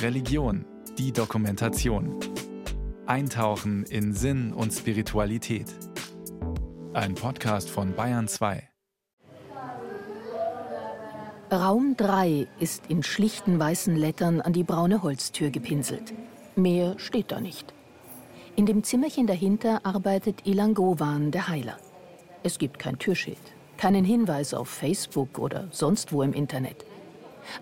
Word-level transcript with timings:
Religion, 0.00 0.64
die 0.98 1.12
Dokumentation. 1.12 2.18
Eintauchen 3.06 3.84
in 3.84 4.12
Sinn 4.12 4.52
und 4.52 4.72
Spiritualität. 4.72 5.66
Ein 6.92 7.14
Podcast 7.14 7.70
von 7.70 7.94
Bayern 7.94 8.28
2. 8.28 8.68
Raum 11.52 11.96
3 11.96 12.46
ist 12.60 12.84
in 12.88 13.02
schlichten 13.02 13.58
weißen 13.58 13.96
Lettern 13.96 14.40
an 14.40 14.52
die 14.52 14.64
braune 14.64 15.02
Holztür 15.02 15.50
gepinselt. 15.50 16.12
Mehr 16.56 16.98
steht 16.98 17.32
da 17.32 17.40
nicht. 17.40 17.74
In 18.56 18.66
dem 18.66 18.84
Zimmerchen 18.84 19.26
dahinter 19.26 19.80
arbeitet 19.84 20.46
Ilan 20.46 20.74
Govan, 20.74 21.30
der 21.30 21.48
Heiler. 21.48 21.78
Es 22.42 22.58
gibt 22.58 22.78
kein 22.78 22.98
Türschild, 22.98 23.38
keinen 23.76 24.04
Hinweis 24.04 24.54
auf 24.54 24.68
Facebook 24.68 25.38
oder 25.38 25.68
sonst 25.70 26.12
wo 26.12 26.22
im 26.22 26.32
Internet. 26.32 26.84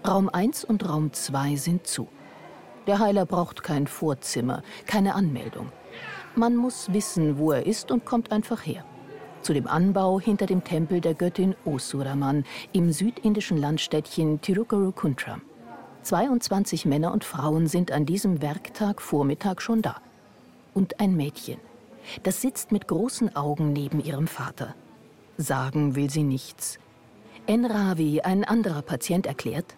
Raum 0.06 0.28
1 0.28 0.64
und 0.64 0.88
Raum 0.88 1.12
2 1.12 1.56
sind 1.56 1.86
zu. 1.86 2.08
Der 2.86 2.98
Heiler 2.98 3.26
braucht 3.26 3.62
kein 3.62 3.86
Vorzimmer, 3.86 4.62
keine 4.86 5.14
Anmeldung. 5.14 5.70
Man 6.34 6.56
muss 6.56 6.92
wissen, 6.92 7.38
wo 7.38 7.52
er 7.52 7.66
ist 7.66 7.90
und 7.90 8.04
kommt 8.04 8.32
einfach 8.32 8.64
her. 8.64 8.84
Zu 9.42 9.54
dem 9.54 9.66
Anbau 9.66 10.20
hinter 10.20 10.46
dem 10.46 10.64
Tempel 10.64 11.00
der 11.00 11.14
Göttin 11.14 11.54
Osuraman 11.64 12.44
im 12.72 12.92
südindischen 12.92 13.56
Landstädtchen 13.56 14.40
Tirukarukuntram. 14.40 15.42
22 16.02 16.86
Männer 16.86 17.12
und 17.12 17.24
Frauen 17.24 17.66
sind 17.66 17.92
an 17.92 18.06
diesem 18.06 18.42
Werktag 18.42 19.00
Vormittag 19.02 19.60
schon 19.62 19.82
da. 19.82 19.96
Und 20.74 21.00
ein 21.00 21.16
Mädchen. 21.16 21.58
Das 22.22 22.40
sitzt 22.40 22.72
mit 22.72 22.88
großen 22.88 23.34
Augen 23.36 23.72
neben 23.72 24.00
ihrem 24.02 24.26
Vater. 24.26 24.74
Sagen 25.36 25.96
will 25.96 26.10
sie 26.10 26.22
nichts. 26.22 26.78
Enravi, 27.46 28.20
ein 28.20 28.44
anderer 28.44 28.82
Patient, 28.82 29.26
erklärt, 29.26 29.76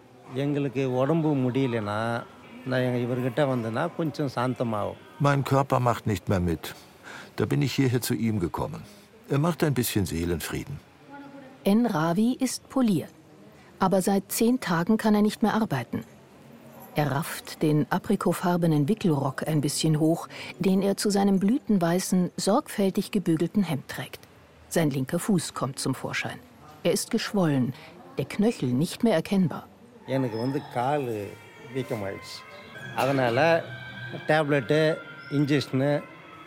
mein 5.19 5.43
Körper 5.43 5.79
macht 5.79 6.07
nicht 6.07 6.29
mehr 6.29 6.39
mit. 6.39 6.75
Da 7.35 7.45
bin 7.45 7.61
ich 7.61 7.73
hierher 7.73 8.01
zu 8.01 8.13
ihm 8.13 8.39
gekommen. 8.39 8.83
Er 9.29 9.39
macht 9.39 9.63
ein 9.63 9.73
bisschen 9.73 10.05
Seelenfrieden. 10.05 10.79
Enravi 11.63 12.33
ist 12.39 12.69
Polier. 12.69 13.07
Aber 13.79 14.01
seit 14.01 14.31
zehn 14.31 14.59
Tagen 14.59 14.97
kann 14.97 15.15
er 15.15 15.21
nicht 15.21 15.41
mehr 15.43 15.53
arbeiten. 15.53 16.03
Er 16.95 17.11
rafft 17.11 17.63
den 17.63 17.87
aprikotfarbenen 17.89 18.87
Wickelrock 18.87 19.47
ein 19.47 19.61
bisschen 19.61 19.99
hoch, 19.99 20.27
den 20.59 20.81
er 20.81 20.95
zu 20.95 21.09
seinem 21.09 21.39
blütenweißen, 21.39 22.31
sorgfältig 22.37 23.11
gebügelten 23.11 23.63
Hemd 23.63 23.87
trägt. 23.87 24.19
Sein 24.69 24.91
linker 24.91 25.19
Fuß 25.19 25.53
kommt 25.53 25.79
zum 25.79 25.95
Vorschein. 25.95 26.39
Er 26.83 26.91
ist 26.91 27.11
geschwollen, 27.11 27.73
der 28.17 28.25
Knöchel 28.25 28.69
nicht 28.69 29.03
mehr 29.03 29.13
erkennbar. 29.13 29.67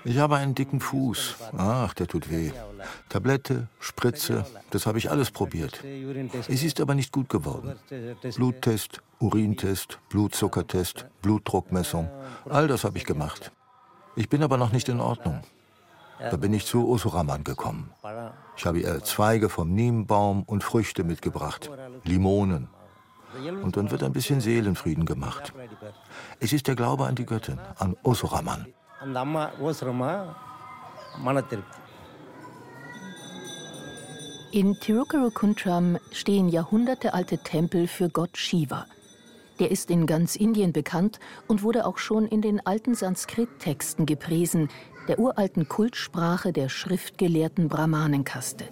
Ich 0.05 0.19
habe 0.19 0.37
einen 0.37 0.55
dicken 0.55 0.81
Fuß. 0.81 1.35
Ach, 1.57 1.95
der 1.95 2.07
tut 2.07 2.31
weh. 2.31 2.53
Tablette, 3.09 3.69
Spritze, 3.81 4.45
das 4.71 4.87
habe 4.87 4.99
ich 4.99 5.11
alles 5.11 5.31
probiert. 5.31 5.83
Es 6.49 6.63
ist 6.63 6.81
aber 6.81 6.95
nicht 6.95 7.13
gut 7.13 7.29
geworden. 7.29 7.75
Bluttest, 8.37 9.01
Urintest, 9.19 9.99
Blutzuckertest, 10.11 11.07
Blutdruckmessung, 11.23 12.11
all 12.49 12.69
das 12.69 12.85
habe 12.85 12.99
ich 12.99 13.05
gemacht. 13.05 13.53
Ich 14.15 14.29
bin 14.29 14.43
aber 14.43 14.59
noch 14.59 14.73
nicht 14.73 14.89
in 14.89 15.01
Ordnung. 15.01 15.41
Da 16.19 16.37
bin 16.37 16.53
ich 16.53 16.67
zu 16.67 16.89
Osuraman 16.89 17.45
gekommen. 17.45 17.91
Ich 18.57 18.65
habe 18.65 18.81
ihr 18.81 19.03
Zweige 19.05 19.49
vom 19.49 19.73
Niembaum 19.75 20.43
und 20.45 20.65
Früchte 20.65 21.05
mitgebracht, 21.05 21.71
Limonen. 22.05 22.69
Und 23.63 23.77
dann 23.77 23.91
wird 23.91 24.03
ein 24.03 24.13
bisschen 24.13 24.41
Seelenfrieden 24.41 25.05
gemacht. 25.05 25.53
Es 26.41 26.53
ist 26.53 26.67
der 26.69 26.75
Glaube 26.75 27.07
an 27.07 27.15
die 27.15 27.27
Göttin, 27.27 27.59
an 27.77 27.97
Osuraman. 28.03 28.67
In 34.53 34.75
Tirukarukuntram 34.81 35.99
stehen 36.13 36.49
jahrhundertealte 36.49 37.39
Tempel 37.39 37.89
für 37.89 38.09
Gott 38.09 38.39
Shiva. 38.39 38.87
Der 39.59 39.71
ist 39.71 39.91
in 39.91 40.07
ganz 40.07 40.37
Indien 40.37 40.73
bekannt 40.73 41.19
und 41.47 41.63
wurde 41.63 41.87
auch 41.87 41.99
schon 41.99 42.27
in 42.27 42.43
den 42.43 42.65
alten 42.65 42.95
Sanskrit-Texten 42.95 44.07
gepriesen, 44.07 44.69
der 45.09 45.19
uralten 45.19 45.69
Kultsprache 45.69 46.53
der 46.53 46.69
schriftgelehrten 46.69 47.69
Brahmanenkaste. 47.69 48.65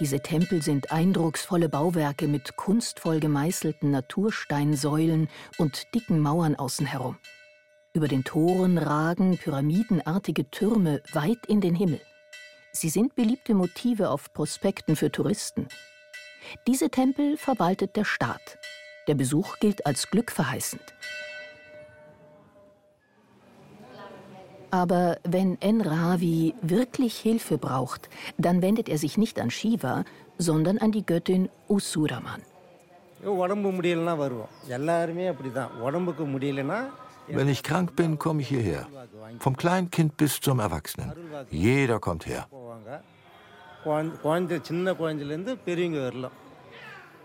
Diese 0.00 0.20
Tempel 0.20 0.62
sind 0.62 0.92
eindrucksvolle 0.92 1.68
Bauwerke 1.68 2.28
mit 2.28 2.56
kunstvoll 2.56 3.18
gemeißelten 3.18 3.90
Natursteinsäulen 3.90 5.28
und 5.56 5.92
dicken 5.94 6.20
Mauern 6.20 6.54
außen 6.54 6.86
herum. 6.86 7.16
Über 7.94 8.06
den 8.06 8.22
Toren 8.22 8.78
ragen 8.78 9.38
pyramidenartige 9.38 10.50
Türme 10.50 11.02
weit 11.12 11.46
in 11.48 11.60
den 11.60 11.74
Himmel. 11.74 12.00
Sie 12.70 12.90
sind 12.90 13.16
beliebte 13.16 13.54
Motive 13.54 14.10
auf 14.10 14.32
Prospekten 14.32 14.94
für 14.94 15.10
Touristen. 15.10 15.66
Diese 16.68 16.90
Tempel 16.90 17.36
verwaltet 17.36 17.96
der 17.96 18.04
Staat. 18.04 18.58
Der 19.08 19.14
Besuch 19.14 19.58
gilt 19.58 19.84
als 19.84 20.10
glückverheißend. 20.10 20.82
Aber 24.70 25.18
wenn 25.24 25.60
Enravi 25.60 26.54
wirklich 26.60 27.16
Hilfe 27.16 27.56
braucht, 27.58 28.08
dann 28.36 28.60
wendet 28.60 28.88
er 28.88 28.98
sich 28.98 29.16
nicht 29.16 29.40
an 29.40 29.50
Shiva, 29.50 30.04
sondern 30.36 30.78
an 30.78 30.92
die 30.92 31.04
Göttin 31.04 31.48
Usuraman. 31.68 32.42
Wenn 37.30 37.48
ich 37.48 37.62
krank 37.62 37.96
bin, 37.96 38.18
komme 38.18 38.42
ich 38.42 38.48
hierher. 38.48 38.86
Vom 39.38 39.56
Kleinkind 39.56 40.16
bis 40.16 40.40
zum 40.40 40.60
Erwachsenen. 40.60 41.12
Jeder 41.50 41.98
kommt 41.98 42.26
her. 42.26 42.46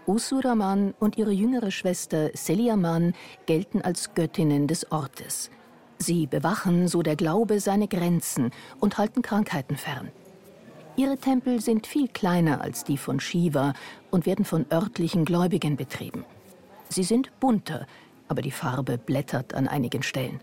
Usuraman 0.05 0.93
und 0.99 1.17
ihre 1.17 1.31
jüngere 1.31 1.71
Schwester 1.71 2.29
Seliaman 2.33 3.13
gelten 3.45 3.81
als 3.81 4.13
Göttinnen 4.13 4.67
des 4.67 4.91
Ortes. 4.91 5.49
Sie 5.97 6.27
bewachen, 6.27 6.87
so 6.87 7.01
der 7.01 7.15
Glaube, 7.15 7.59
seine 7.59 7.87
Grenzen 7.87 8.51
und 8.79 8.97
halten 8.97 9.21
Krankheiten 9.21 9.77
fern. 9.77 10.09
Ihre 10.95 11.17
Tempel 11.17 11.59
sind 11.59 11.87
viel 11.87 12.07
kleiner 12.07 12.61
als 12.61 12.83
die 12.83 12.97
von 12.97 13.19
Shiva 13.19 13.73
und 14.11 14.25
werden 14.25 14.45
von 14.45 14.65
örtlichen 14.71 15.25
Gläubigen 15.25 15.75
betrieben. 15.75 16.25
Sie 16.89 17.03
sind 17.03 17.31
bunter, 17.39 17.87
aber 18.27 18.41
die 18.41 18.51
Farbe 18.51 18.97
blättert 18.97 19.55
an 19.55 19.67
einigen 19.67 20.03
Stellen. 20.03 20.39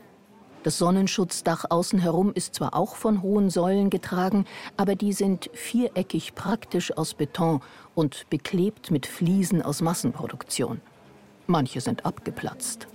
Das 0.62 0.76
Sonnenschutzdach 0.76 1.64
außen 1.70 2.00
herum 2.00 2.32
ist 2.34 2.54
zwar 2.54 2.74
auch 2.74 2.96
von 2.96 3.22
hohen 3.22 3.48
Säulen 3.48 3.88
getragen, 3.88 4.44
aber 4.76 4.94
die 4.94 5.12
sind 5.12 5.48
viereckig 5.54 6.34
praktisch 6.34 6.96
aus 6.96 7.14
Beton 7.14 7.60
und 7.94 8.28
beklebt 8.28 8.90
mit 8.90 9.06
Fliesen 9.06 9.62
aus 9.62 9.80
Massenproduktion. 9.80 10.82
Manche 11.46 11.80
sind 11.80 12.04
abgeplatzt. 12.04 12.88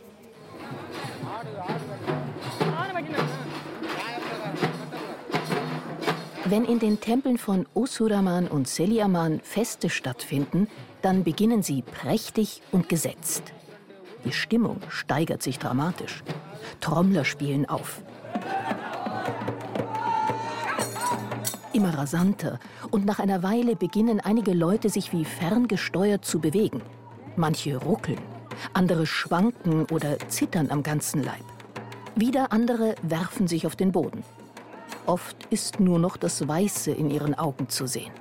Wenn 6.47 6.63
in 6.63 6.77
den 6.77 6.99
Tempeln 6.99 7.39
von 7.39 7.65
Osuraman 7.73 8.47
und 8.47 8.67
Seliaman 8.67 9.39
Feste 9.39 9.89
stattfinden, 9.89 10.67
dann 11.01 11.23
beginnen 11.23 11.63
sie 11.63 11.81
prächtig 11.81 12.61
und 12.71 12.87
gesetzt. 12.87 13.51
Die 14.25 14.31
Stimmung 14.31 14.77
steigert 14.89 15.41
sich 15.41 15.57
dramatisch. 15.57 16.23
Trommler 16.81 17.25
spielen 17.25 17.67
auf. 17.67 18.03
Immer 21.73 21.97
rasanter 21.97 22.59
und 22.91 23.07
nach 23.07 23.17
einer 23.17 23.41
Weile 23.41 23.75
beginnen 23.75 24.19
einige 24.19 24.53
Leute 24.53 24.89
sich 24.89 25.13
wie 25.13 25.25
ferngesteuert 25.25 26.25
zu 26.25 26.39
bewegen. 26.39 26.83
Manche 27.35 27.77
ruckeln, 27.77 28.21
andere 28.71 29.07
schwanken 29.07 29.87
oder 29.91 30.19
zittern 30.29 30.69
am 30.69 30.83
ganzen 30.83 31.23
Leib. 31.23 31.43
Wieder 32.15 32.51
andere 32.51 32.93
werfen 33.01 33.47
sich 33.47 33.65
auf 33.65 33.75
den 33.75 33.91
Boden. 33.91 34.23
Oft 35.05 35.45
ist 35.51 35.79
nur 35.79 35.99
noch 35.99 36.17
das 36.17 36.47
Weiße 36.47 36.91
in 36.91 37.09
ihren 37.09 37.35
Augen 37.35 37.69
zu 37.69 37.85
sehen. 37.85 38.11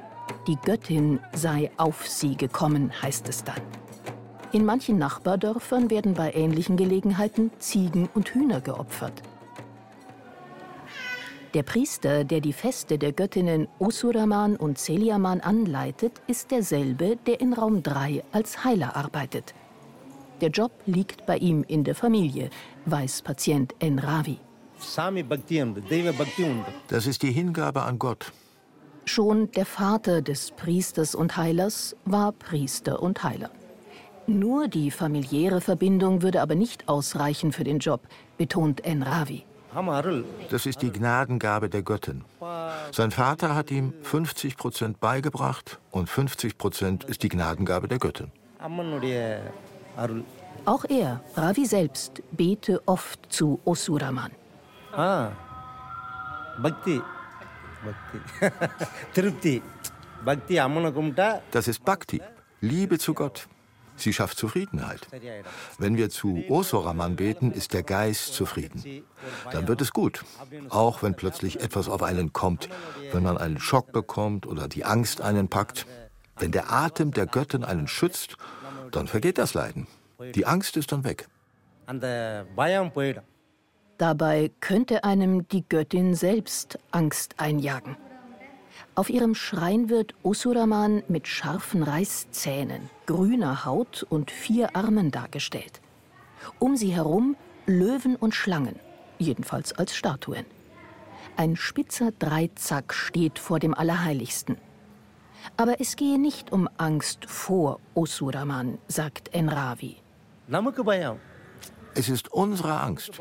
Die 0.46 0.56
Göttin 0.56 1.20
sei 1.32 1.70
auf 1.78 2.06
sie 2.06 2.36
gekommen, 2.36 2.92
heißt 3.02 3.28
es 3.28 3.44
dann. 3.44 3.60
In 4.52 4.64
manchen 4.64 4.98
Nachbardörfern 4.98 5.90
werden 5.90 6.14
bei 6.14 6.32
ähnlichen 6.32 6.76
Gelegenheiten 6.76 7.50
Ziegen 7.58 8.08
und 8.14 8.28
Hühner 8.34 8.60
geopfert. 8.60 9.22
Der 11.54 11.62
Priester, 11.62 12.24
der 12.24 12.40
die 12.40 12.52
Feste 12.52 12.98
der 12.98 13.12
Göttinnen 13.12 13.68
Osuraman 13.78 14.56
und 14.56 14.76
Celiaman 14.78 15.40
anleitet, 15.40 16.20
ist 16.26 16.50
derselbe, 16.50 17.16
der 17.26 17.40
in 17.40 17.52
Raum 17.52 17.82
3 17.82 18.24
als 18.32 18.64
Heiler 18.64 18.96
arbeitet. 18.96 19.54
Der 20.40 20.50
Job 20.50 20.72
liegt 20.84 21.26
bei 21.26 21.38
ihm 21.38 21.64
in 21.66 21.84
der 21.84 21.94
Familie, 21.94 22.50
weiß 22.86 23.22
Patient 23.22 23.72
N. 23.78 24.00
Das 26.88 27.06
ist 27.06 27.22
die 27.22 27.32
Hingabe 27.32 27.82
an 27.82 27.98
Gott. 27.98 28.32
Schon 29.06 29.50
der 29.52 29.66
Vater 29.66 30.22
des 30.22 30.50
Priesters 30.52 31.14
und 31.14 31.36
Heilers 31.36 31.94
war 32.04 32.32
Priester 32.32 33.02
und 33.02 33.22
Heiler. 33.22 33.50
Nur 34.26 34.68
die 34.68 34.90
familiäre 34.90 35.60
Verbindung 35.60 36.22
würde 36.22 36.40
aber 36.40 36.54
nicht 36.54 36.88
ausreichen 36.88 37.52
für 37.52 37.64
den 37.64 37.78
Job, 37.78 38.00
betont 38.38 38.84
Enravi. 38.84 39.44
Das 40.50 40.66
ist 40.66 40.82
die 40.82 40.90
Gnadengabe 40.90 41.68
der 41.68 41.82
Göttin. 41.82 42.24
Sein 42.92 43.10
Vater 43.10 43.54
hat 43.54 43.70
ihm 43.70 43.92
50 44.02 44.56
Prozent 44.56 45.00
beigebracht 45.00 45.78
und 45.90 46.08
50 46.08 46.56
Prozent 46.56 47.04
ist 47.04 47.22
die 47.22 47.28
Gnadengabe 47.28 47.88
der 47.88 47.98
Göttin. 47.98 48.30
Auch 50.64 50.84
er, 50.88 51.20
Ravi 51.34 51.66
selbst, 51.66 52.22
bete 52.30 52.82
oft 52.86 53.20
zu 53.30 53.60
Osuraman. 53.64 54.30
Ah, 54.96 55.32
Bhakti. 56.58 57.02
Bhakti. 57.84 59.60
Das 61.50 61.68
ist 61.68 61.84
Bhakti, 61.84 62.22
Liebe 62.60 62.98
zu 62.98 63.14
Gott. 63.14 63.48
Sie 63.96 64.12
schafft 64.12 64.38
Zufriedenheit. 64.38 65.06
Wenn 65.78 65.96
wir 65.96 66.10
zu 66.10 66.44
Osuraman 66.48 67.16
beten, 67.16 67.52
ist 67.52 67.72
der 67.74 67.82
Geist 67.82 68.34
zufrieden. 68.34 69.04
Dann 69.52 69.68
wird 69.68 69.80
es 69.80 69.92
gut. 69.92 70.24
Auch 70.68 71.02
wenn 71.02 71.14
plötzlich 71.14 71.60
etwas 71.60 71.88
auf 71.88 72.02
einen 72.02 72.32
kommt, 72.32 72.68
wenn 73.12 73.22
man 73.22 73.38
einen 73.38 73.60
Schock 73.60 73.92
bekommt 73.92 74.46
oder 74.46 74.66
die 74.66 74.84
Angst 74.84 75.20
einen 75.20 75.48
packt. 75.48 75.86
Wenn 76.36 76.50
der 76.50 76.72
Atem 76.72 77.12
der 77.12 77.26
Göttin 77.26 77.62
einen 77.62 77.86
schützt, 77.86 78.36
dann 78.90 79.06
vergeht 79.06 79.38
das 79.38 79.54
Leiden. 79.54 79.86
Die 80.34 80.46
Angst 80.46 80.76
ist 80.76 80.90
dann 80.90 81.04
weg. 81.04 81.28
Dabei 83.98 84.50
könnte 84.60 85.04
einem 85.04 85.46
die 85.48 85.64
Göttin 85.68 86.14
selbst 86.14 86.78
Angst 86.90 87.34
einjagen. 87.38 87.96
Auf 88.96 89.08
ihrem 89.08 89.34
Schrein 89.34 89.88
wird 89.88 90.14
Osuraman 90.22 91.02
mit 91.08 91.28
scharfen 91.28 91.82
Reißzähnen, 91.82 92.90
grüner 93.06 93.64
Haut 93.64 94.04
und 94.08 94.30
vier 94.30 94.76
Armen 94.76 95.10
dargestellt. 95.10 95.80
Um 96.58 96.76
sie 96.76 96.94
herum 96.94 97.36
Löwen 97.66 98.16
und 98.16 98.34
Schlangen, 98.34 98.78
jedenfalls 99.18 99.72
als 99.72 99.94
Statuen. 99.96 100.44
Ein 101.36 101.56
spitzer 101.56 102.12
Dreizack 102.12 102.92
steht 102.92 103.38
vor 103.38 103.58
dem 103.58 103.74
Allerheiligsten. 103.74 104.56
Aber 105.56 105.80
es 105.80 105.96
gehe 105.96 106.18
nicht 106.18 106.52
um 106.52 106.68
Angst 106.76 107.26
vor 107.26 107.80
Osuraman, 107.94 108.78
sagt 108.88 109.34
Enravi. 109.34 109.96
Es 111.94 112.08
ist 112.08 112.32
unsere 112.32 112.80
Angst. 112.80 113.12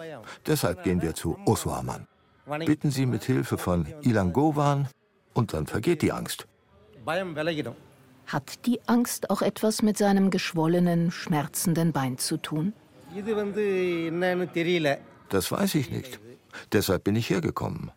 Deshalb 0.45 0.83
gehen 0.83 1.01
wir 1.01 1.13
zu 1.13 1.37
Osuraman. 1.45 2.07
Bitten 2.65 2.91
Sie 2.91 3.05
mit 3.05 3.23
Hilfe 3.23 3.57
von 3.57 3.87
Ilangovan 4.01 4.87
und 5.33 5.53
dann 5.53 5.65
vergeht 5.65 6.01
die 6.01 6.11
Angst. 6.11 6.47
Hat 8.27 8.65
die 8.65 8.79
Angst 8.87 9.29
auch 9.29 9.41
etwas 9.41 9.81
mit 9.81 9.97
seinem 9.97 10.29
geschwollenen, 10.29 11.11
schmerzenden 11.11 11.91
Bein 11.91 12.17
zu 12.17 12.37
tun? 12.37 12.73
Das 15.29 15.51
weiß 15.51 15.75
ich 15.75 15.89
nicht. 15.91 16.19
Deshalb 16.71 17.03
bin 17.03 17.15
ich 17.15 17.29
hergekommen. 17.29 17.91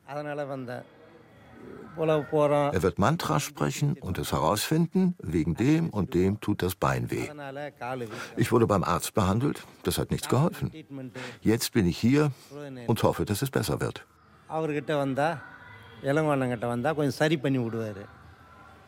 Er 1.96 2.82
wird 2.82 2.98
Mantra 2.98 3.40
sprechen 3.40 3.96
und 4.00 4.18
es 4.18 4.32
herausfinden, 4.32 5.14
wegen 5.18 5.54
dem 5.54 5.90
und 5.90 6.14
dem 6.14 6.40
tut 6.40 6.62
das 6.62 6.74
Bein 6.74 7.10
weh. 7.10 7.28
Ich 8.36 8.52
wurde 8.52 8.66
beim 8.66 8.84
Arzt 8.84 9.14
behandelt, 9.14 9.64
das 9.82 9.98
hat 9.98 10.10
nichts 10.10 10.28
geholfen. 10.28 10.72
Jetzt 11.40 11.72
bin 11.72 11.86
ich 11.86 11.98
hier 11.98 12.30
und 12.86 13.02
hoffe, 13.02 13.24
dass 13.24 13.42
es 13.42 13.50
besser 13.50 13.80
wird. 13.80 14.06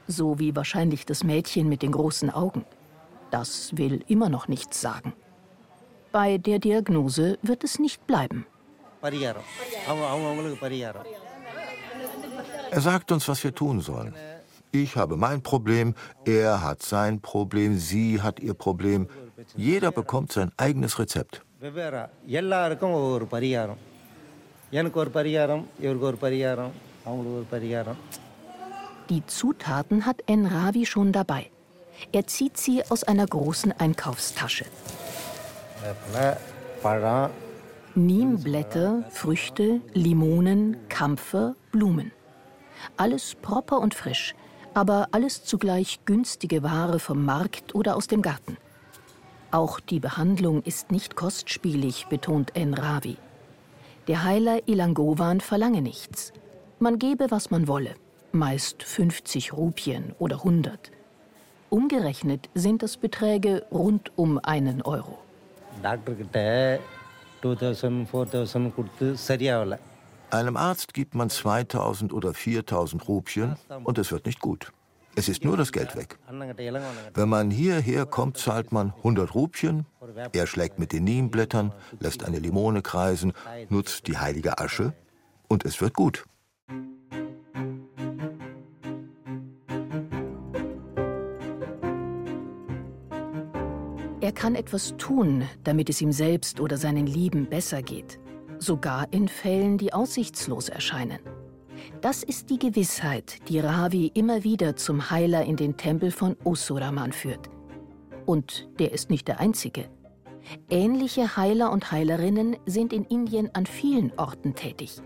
So 0.06 0.38
wie 0.38 0.54
wahrscheinlich 0.54 1.06
das 1.06 1.24
Mädchen 1.24 1.68
mit 1.68 1.82
den 1.82 1.92
großen 1.92 2.30
Augen. 2.30 2.64
Das 3.30 3.76
will 3.76 4.04
immer 4.08 4.28
noch 4.28 4.48
nichts 4.48 4.80
sagen. 4.80 5.12
Bei 6.12 6.38
der 6.38 6.58
Diagnose 6.58 7.38
wird 7.42 7.64
es 7.64 7.78
nicht 7.78 8.06
bleiben. 8.06 8.46
Er 12.70 12.80
sagt 12.80 13.12
uns, 13.12 13.28
was 13.28 13.42
wir 13.44 13.54
tun 13.54 13.80
sollen. 13.80 14.14
Ich 14.70 14.96
habe 14.96 15.16
mein 15.16 15.42
Problem, 15.42 15.94
er 16.24 16.62
hat 16.62 16.82
sein 16.82 17.20
Problem, 17.20 17.78
sie 17.78 18.20
hat 18.20 18.40
ihr 18.40 18.54
Problem. 18.54 19.08
Jeder 19.56 19.92
bekommt 19.92 20.32
sein 20.32 20.52
eigenes 20.56 20.98
Rezept. 20.98 21.42
Die 29.08 29.26
Zutaten 29.26 30.04
hat 30.04 30.22
Enravi 30.26 30.84
schon 30.84 31.12
dabei. 31.12 31.50
Er 32.12 32.26
zieht 32.26 32.58
sie 32.58 32.82
aus 32.90 33.04
einer 33.04 33.26
großen 33.26 33.72
Einkaufstasche. 33.72 34.66
Niemblätter, 37.94 39.02
Früchte, 39.10 39.80
Limonen, 39.94 40.76
Kampfer, 40.88 41.56
Blumen. 41.72 42.12
Alles 42.96 43.34
proper 43.34 43.78
und 43.78 43.94
frisch, 43.94 44.34
aber 44.74 45.08
alles 45.12 45.44
zugleich 45.44 46.00
günstige 46.04 46.62
Ware 46.62 46.98
vom 46.98 47.24
Markt 47.24 47.74
oder 47.74 47.96
aus 47.96 48.06
dem 48.06 48.22
Garten. 48.22 48.56
Auch 49.50 49.80
die 49.80 50.00
Behandlung 50.00 50.62
ist 50.62 50.92
nicht 50.92 51.16
kostspielig, 51.16 52.06
betont 52.08 52.54
Enravi. 52.54 53.16
Der 54.06 54.24
Heiler 54.24 54.66
Ilangovan 54.66 55.40
verlange 55.40 55.82
nichts. 55.82 56.32
Man 56.78 56.98
gebe, 56.98 57.30
was 57.30 57.50
man 57.50 57.66
wolle, 57.66 57.94
meist 58.32 58.82
50 58.82 59.52
Rupien 59.52 60.14
oder 60.18 60.36
100. 60.36 60.90
Umgerechnet 61.70 62.48
sind 62.54 62.82
das 62.82 62.96
Beträge 62.96 63.66
rund 63.70 64.12
um 64.16 64.38
einen 64.38 64.82
Euro. 64.82 65.18
Einem 70.30 70.56
Arzt 70.56 70.92
gibt 70.92 71.14
man 71.14 71.30
2000 71.30 72.12
oder 72.12 72.34
4000 72.34 73.08
Rupien 73.08 73.56
und 73.84 73.98
es 73.98 74.12
wird 74.12 74.26
nicht 74.26 74.40
gut. 74.40 74.72
Es 75.14 75.28
ist 75.28 75.42
nur 75.42 75.56
das 75.56 75.72
Geld 75.72 75.96
weg. 75.96 76.18
Wenn 77.14 77.28
man 77.28 77.50
hierher 77.50 78.06
kommt, 78.06 78.36
zahlt 78.36 78.70
man 78.70 78.92
100 78.98 79.34
Rupien. 79.34 79.86
Er 80.32 80.46
schlägt 80.46 80.78
mit 80.78 80.92
den 80.92 81.04
Niemblättern, 81.04 81.72
lässt 81.98 82.24
eine 82.24 82.38
Limone 82.38 82.82
kreisen, 82.82 83.32
nutzt 83.68 84.06
die 84.06 84.18
heilige 84.18 84.58
Asche 84.58 84.92
und 85.48 85.64
es 85.64 85.80
wird 85.80 85.94
gut. 85.94 86.24
Er 94.20 94.32
kann 94.32 94.54
etwas 94.54 94.94
tun, 94.98 95.48
damit 95.64 95.88
es 95.88 96.02
ihm 96.02 96.12
selbst 96.12 96.60
oder 96.60 96.76
seinen 96.76 97.06
Lieben 97.06 97.46
besser 97.46 97.80
geht, 97.82 98.20
sogar 98.58 99.06
in 99.12 99.28
Fällen, 99.28 99.78
die 99.78 99.92
aussichtslos 99.92 100.68
erscheinen. 100.68 101.18
Das 102.00 102.22
ist 102.22 102.50
die 102.50 102.58
Gewissheit, 102.58 103.48
die 103.48 103.60
Ravi 103.60 104.10
immer 104.14 104.44
wieder 104.44 104.76
zum 104.76 105.10
Heiler 105.10 105.44
in 105.44 105.56
den 105.56 105.76
Tempel 105.76 106.10
von 106.10 106.36
Osuraman 106.44 107.12
führt. 107.12 107.48
Und 108.26 108.68
der 108.78 108.92
ist 108.92 109.10
nicht 109.10 109.28
der 109.28 109.40
einzige. 109.40 109.88
Ähnliche 110.70 111.36
Heiler 111.36 111.72
und 111.72 111.92
Heilerinnen 111.92 112.56
sind 112.66 112.92
in 112.92 113.04
Indien 113.04 113.50
an 113.54 113.66
vielen 113.66 114.12
Orten 114.16 114.54
tätig. 114.54 115.00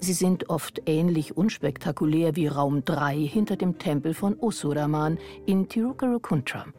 Sie 0.00 0.12
sind 0.12 0.50
oft 0.50 0.82
ähnlich 0.86 1.36
unspektakulär 1.36 2.36
wie 2.36 2.46
Raum 2.46 2.84
3 2.84 3.16
hinter 3.16 3.56
dem 3.56 3.78
Tempel 3.78 4.12
von 4.14 4.38
Osuraman 4.38 5.18
in 5.46 5.68
Tirukarukuntram. 5.68 6.74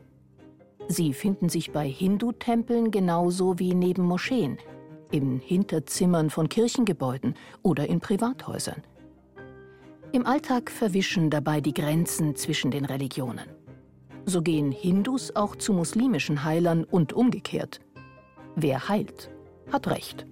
Sie 0.87 1.13
finden 1.13 1.49
sich 1.49 1.71
bei 1.71 1.89
Hindu-Tempeln 1.89 2.91
genauso 2.91 3.57
wie 3.57 3.73
neben 3.73 4.03
Moscheen, 4.03 4.59
in 5.15 5.39
Hinterzimmern 5.39 6.29
von 6.29 6.49
Kirchengebäuden 6.49 7.35
oder 7.61 7.87
in 7.87 8.01
Privathäusern. 8.01 8.83
Im 10.11 10.25
Alltag 10.25 10.69
verwischen 10.69 11.29
dabei 11.29 11.61
die 11.61 11.73
Grenzen 11.73 12.35
zwischen 12.35 12.69
den 12.69 12.83
Religionen. 12.83 13.49
So 14.25 14.41
gehen 14.41 14.73
Hindus 14.73 15.33
auch 15.33 15.55
zu 15.55 15.71
muslimischen 15.71 16.43
Heilern 16.43 16.83
und 16.83 17.13
umgekehrt. 17.13 17.79
Wer 18.57 18.89
heilt, 18.89 19.31
hat 19.71 19.87
Recht. 19.87 20.25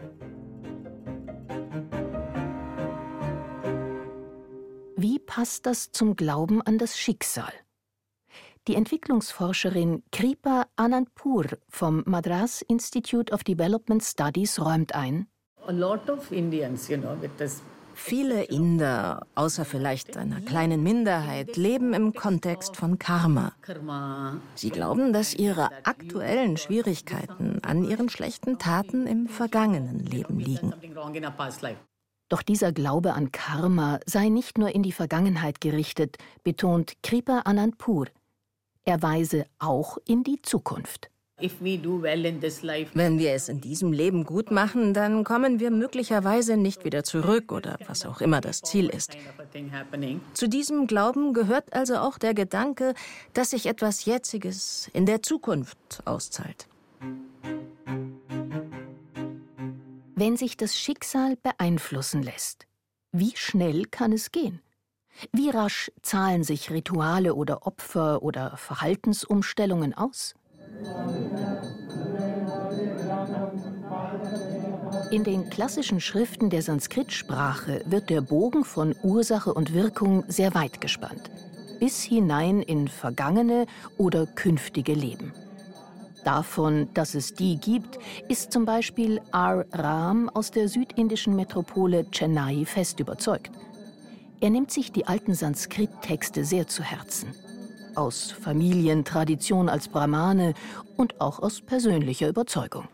Wie 4.98 5.20
passt 5.20 5.66
das 5.66 5.92
zum 5.92 6.18
Glauben 6.18 6.62
an 6.62 6.78
das 6.78 6.98
Schicksal? 6.98 7.54
Die 8.70 8.75
Entwicklungsforscherin 8.75 10.03
Kripa 10.13 10.67
Anandpur 10.77 11.46
vom 11.67 12.01
Madras 12.05 12.62
Institute 12.62 13.34
of 13.34 13.43
Development 13.43 14.01
Studies 14.01 14.58
räumt 14.58 14.96
ein. 14.96 15.27
Viele 17.93 18.43
Inder, 18.46 19.27
außer 19.36 19.65
vielleicht 19.65 20.15
einer 20.15 20.39
kleinen 20.39 20.82
Minderheit, 20.82 21.58
leben 21.58 21.93
im 21.93 22.13
Kontext 22.13 22.77
von 22.77 22.98
Karma. 22.98 23.51
Sie 24.55 24.70
glauben, 24.70 25.12
dass 25.12 25.34
ihre 25.34 25.70
aktuellen 25.84 26.55
Schwierigkeiten 26.55 27.60
an 27.63 27.84
ihren 27.84 28.08
schlechten 28.08 28.60
Taten 28.60 29.08
im 29.08 29.27
vergangenen 29.27 30.00
Leben 30.00 30.39
liegen. 30.39 30.74
Doch 32.29 32.41
dieser 32.41 32.72
Glaube 32.72 33.13
an 33.13 33.34
Karma 33.34 34.00
sei 34.05 34.29
nicht 34.29 34.58
nur 34.58 34.74
in 34.74 34.84
die 34.84 34.93
Vergangenheit 34.93 35.60
gerichtet, 35.60 36.15
betont 36.43 36.93
Kripa 37.03 37.39
Anandpur. 37.39 38.08
Er 38.86 39.02
weise 39.02 39.46
auch 39.60 39.98
in 40.06 40.24
die 40.24 40.42
Zukunft. 40.42 41.10
Wenn 41.40 43.20
wir 43.20 43.34
es 43.34 43.50
in 43.50 43.60
diesem 43.60 43.92
Leben 43.92 44.24
gut 44.24 44.52
machen, 44.52 44.94
dann 44.94 45.24
kommen 45.24 45.60
wir 45.60 45.72
möglicherweise 45.72 46.58
nicht 46.58 46.86
wieder 46.86 47.04
zurück 47.04 47.52
oder 47.52 47.78
was 47.88 48.06
auch 48.06 48.22
immer 48.22 48.40
das 48.40 48.62
Ziel 48.62 48.88
ist. 48.90 49.18
Zu 50.34 50.48
diesem 50.48 50.88
Glauben 50.88 51.34
gehört 51.34 51.74
also 51.74 51.98
auch 51.98 52.18
der 52.18 52.34
Gedanke, 52.34 52.94
dass 53.34 53.50
sich 53.50 53.66
etwas 53.66 54.06
Jetziges 54.06 54.90
in 54.94 55.06
der 55.06 55.22
Zukunft 55.22 56.02
auszahlt. 56.06 56.68
Wenn 60.16 60.38
sich 60.38 60.56
das 60.56 60.78
Schicksal 60.78 61.36
beeinflussen 61.38 62.22
lässt, 62.22 62.68
wie 63.12 63.34
schnell 63.36 63.86
kann 63.86 64.13
es 64.13 64.32
gehen? 64.32 64.62
Wie 65.32 65.50
rasch 65.50 65.91
zahlen 66.01 66.43
sich 66.43 66.72
Rituale 66.72 67.36
oder 67.36 67.65
Opfer 67.65 68.24
oder 68.24 68.58
Verhaltensumstellungen 68.58 69.93
aus? 69.93 70.36
In 75.12 75.24
den 75.24 75.50
klassischen 75.50 76.00
Schriften 76.00 76.50
der 76.50 76.62
Sanskrit-Sprache 76.62 77.84
wird 77.86 78.10
der 78.10 78.22
Bogen 78.22 78.63
von 78.65 78.96
Ursache 79.03 79.53
und 79.53 79.74
Wirkung 79.74 80.24
sehr 80.27 80.55
weit 80.55 80.82
gespannt, 80.82 81.29
bis 81.79 82.01
hinein 82.01 82.62
in 82.62 82.88
vergangene 82.88 83.67
oder 83.98 84.25
künftige 84.25 84.93
Leben. 84.93 85.32
Davon, 86.24 86.88
dass 86.93 87.15
es 87.15 87.34
die 87.34 87.58
gibt, 87.58 88.00
ist 88.29 88.51
zum 88.51 88.65
Beispiel 88.65 89.20
R. 89.34 89.65
Ram 89.74 90.29
aus 90.29 90.51
der 90.51 90.70
südindischen 90.70 91.36
Metropole 91.36 92.05
Chennai 92.12 92.65
fest 92.65 93.00
überzeugt. 93.00 93.51
Er 94.43 94.50
nimmt 94.50 94.71
sich 94.71 94.91
die 94.91 95.07
alten 95.07 95.35
Sanskrit-Texte 95.35 96.43
sehr 96.43 96.67
zu 96.67 96.83
Herzen 96.83 97.33
aus 97.95 98.31
Familientradition 98.31 99.69
als 99.69 99.88
Brahmane 99.88 100.53
und 100.97 101.21
auch 101.21 101.39
aus 101.39 101.62
persönlicher 101.62 102.27
Überzeugung. 102.27 102.89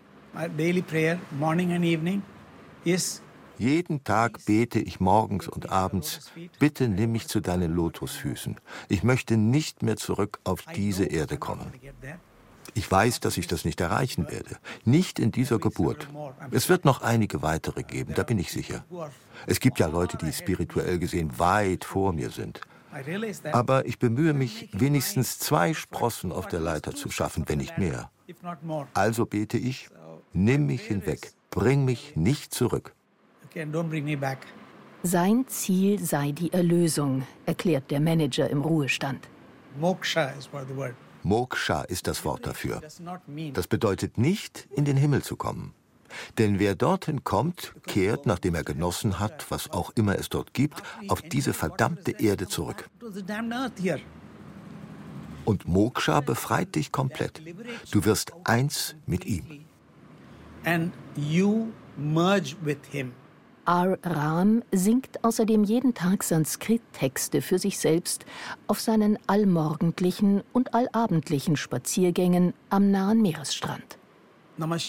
Jeden 3.57 4.03
Tag 4.03 4.45
bete 4.45 4.79
ich 4.79 4.99
morgens 4.99 5.47
und 5.47 5.71
abends, 5.71 6.31
bitte 6.59 6.87
nimm 6.87 7.13
mich 7.13 7.27
zu 7.27 7.39
deinen 7.39 7.73
Lotusfüßen. 7.73 8.57
Ich 8.87 9.01
möchte 9.01 9.35
nicht 9.35 9.81
mehr 9.81 9.97
zurück 9.97 10.39
auf 10.43 10.65
diese 10.75 11.05
Erde 11.05 11.37
kommen. 11.37 11.73
Ich 12.73 12.91
weiß, 12.91 13.19
dass 13.19 13.37
ich 13.37 13.47
das 13.47 13.65
nicht 13.65 13.81
erreichen 13.81 14.29
werde. 14.29 14.57
Nicht 14.85 15.19
in 15.19 15.31
dieser 15.31 15.59
Geburt. 15.59 16.07
Es 16.51 16.69
wird 16.69 16.85
noch 16.85 17.01
einige 17.01 17.41
weitere 17.41 17.83
geben, 17.83 18.13
da 18.15 18.23
bin 18.23 18.39
ich 18.39 18.51
sicher. 18.51 18.85
Es 19.47 19.59
gibt 19.59 19.79
ja 19.79 19.87
Leute, 19.87 20.17
die 20.17 20.31
spirituell 20.31 20.99
gesehen 20.99 21.37
weit 21.39 21.85
vor 21.85 22.13
mir 22.13 22.29
sind. 22.29 22.61
Aber 23.51 23.85
ich 23.85 23.99
bemühe 23.99 24.33
mich, 24.33 24.69
wenigstens 24.73 25.39
zwei 25.39 25.73
Sprossen 25.73 26.31
auf 26.31 26.47
der 26.47 26.59
Leiter 26.59 26.95
zu 26.95 27.11
schaffen, 27.11 27.45
wenn 27.47 27.59
nicht 27.59 27.77
mehr. 27.77 28.09
Also 28.93 29.25
bete 29.25 29.57
ich, 29.57 29.89
nimm 30.33 30.65
mich 30.65 30.81
hinweg, 30.81 31.31
bring 31.51 31.85
mich 31.85 32.15
nicht 32.15 32.53
zurück. 32.53 32.93
Sein 35.03 35.47
Ziel 35.47 36.03
sei 36.03 36.31
die 36.31 36.51
Erlösung, 36.51 37.23
erklärt 37.45 37.89
der 37.89 37.99
Manager 37.99 38.49
im 38.49 38.61
Ruhestand. 38.61 39.27
Moksha 39.79 40.33
ist 41.87 42.07
das 42.07 42.25
Wort 42.25 42.45
dafür. 42.45 42.81
Das 43.53 43.67
bedeutet 43.67 44.17
nicht, 44.17 44.67
in 44.75 44.85
den 44.85 44.97
Himmel 44.97 45.23
zu 45.23 45.35
kommen. 45.35 45.73
Denn 46.37 46.59
wer 46.59 46.75
dorthin 46.75 47.23
kommt, 47.23 47.73
kehrt, 47.85 48.25
nachdem 48.25 48.55
er 48.55 48.63
genossen 48.63 49.19
hat, 49.19 49.45
was 49.51 49.69
auch 49.69 49.91
immer 49.95 50.17
es 50.17 50.29
dort 50.29 50.53
gibt, 50.53 50.81
auf 51.07 51.21
diese 51.21 51.53
verdammte 51.53 52.11
Erde 52.11 52.47
zurück. 52.47 52.89
Und 55.45 55.67
Moksha 55.67 56.21
befreit 56.21 56.75
dich 56.75 56.91
komplett. 56.91 57.41
Du 57.91 58.05
wirst 58.05 58.33
eins 58.43 58.95
mit 59.05 59.25
ihm. 59.25 59.65
R. 63.69 63.99
Ram 64.01 64.63
singt 64.71 65.23
außerdem 65.23 65.63
jeden 65.63 65.93
Tag 65.93 66.23
Sanskrit-Texte 66.23 67.43
für 67.43 67.59
sich 67.59 67.77
selbst 67.77 68.25
auf 68.65 68.79
seinen 68.81 69.19
allmorgendlichen 69.27 70.41
und 70.53 70.73
allabendlichen 70.73 71.55
Spaziergängen 71.55 72.55
am 72.71 72.89
nahen 72.89 73.21
Meeresstrand. 73.21 73.99
Namah 74.57 74.79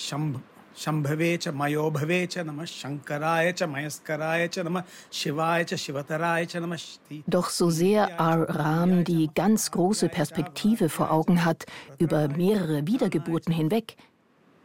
Doch 7.26 7.50
so 7.50 7.68
sehr 7.68 8.08
R. 8.18 8.49
Ram 8.49 9.04
die 9.04 9.28
ganz 9.34 9.72
große 9.72 10.08
Perspektive 10.08 10.88
vor 10.88 11.10
Augen 11.10 11.44
hat, 11.44 11.66
über 11.99 12.28
mehrere 12.28 12.87
Wiedergeburten 12.87 13.52
hinweg, 13.52 13.96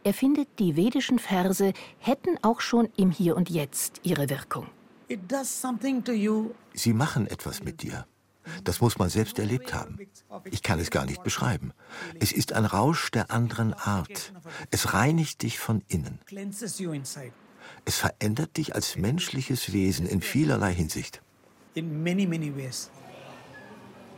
er 0.06 0.14
findet, 0.14 0.60
die 0.60 0.76
vedischen 0.76 1.18
Verse 1.18 1.72
hätten 1.98 2.38
auch 2.42 2.60
schon 2.60 2.88
im 2.96 3.10
Hier 3.10 3.36
und 3.36 3.50
Jetzt 3.50 4.00
ihre 4.04 4.30
Wirkung. 4.30 4.68
Sie 6.74 6.92
machen 6.92 7.26
etwas 7.26 7.64
mit 7.64 7.82
dir. 7.82 8.06
Das 8.62 8.80
muss 8.80 8.98
man 8.98 9.08
selbst 9.08 9.40
erlebt 9.40 9.74
haben. 9.74 9.98
Ich 10.44 10.62
kann 10.62 10.78
es 10.78 10.90
gar 10.90 11.06
nicht 11.06 11.24
beschreiben. 11.24 11.72
Es 12.20 12.30
ist 12.30 12.52
ein 12.52 12.64
Rausch 12.64 13.10
der 13.10 13.32
anderen 13.32 13.74
Art. 13.74 14.32
Es 14.70 14.94
reinigt 14.94 15.42
dich 15.42 15.58
von 15.58 15.82
innen. 15.88 16.20
Es 17.84 17.98
verändert 17.98 18.56
dich 18.56 18.76
als 18.76 18.94
menschliches 18.94 19.72
Wesen 19.72 20.06
in 20.06 20.20
vielerlei 20.20 20.72
Hinsicht. 20.72 21.20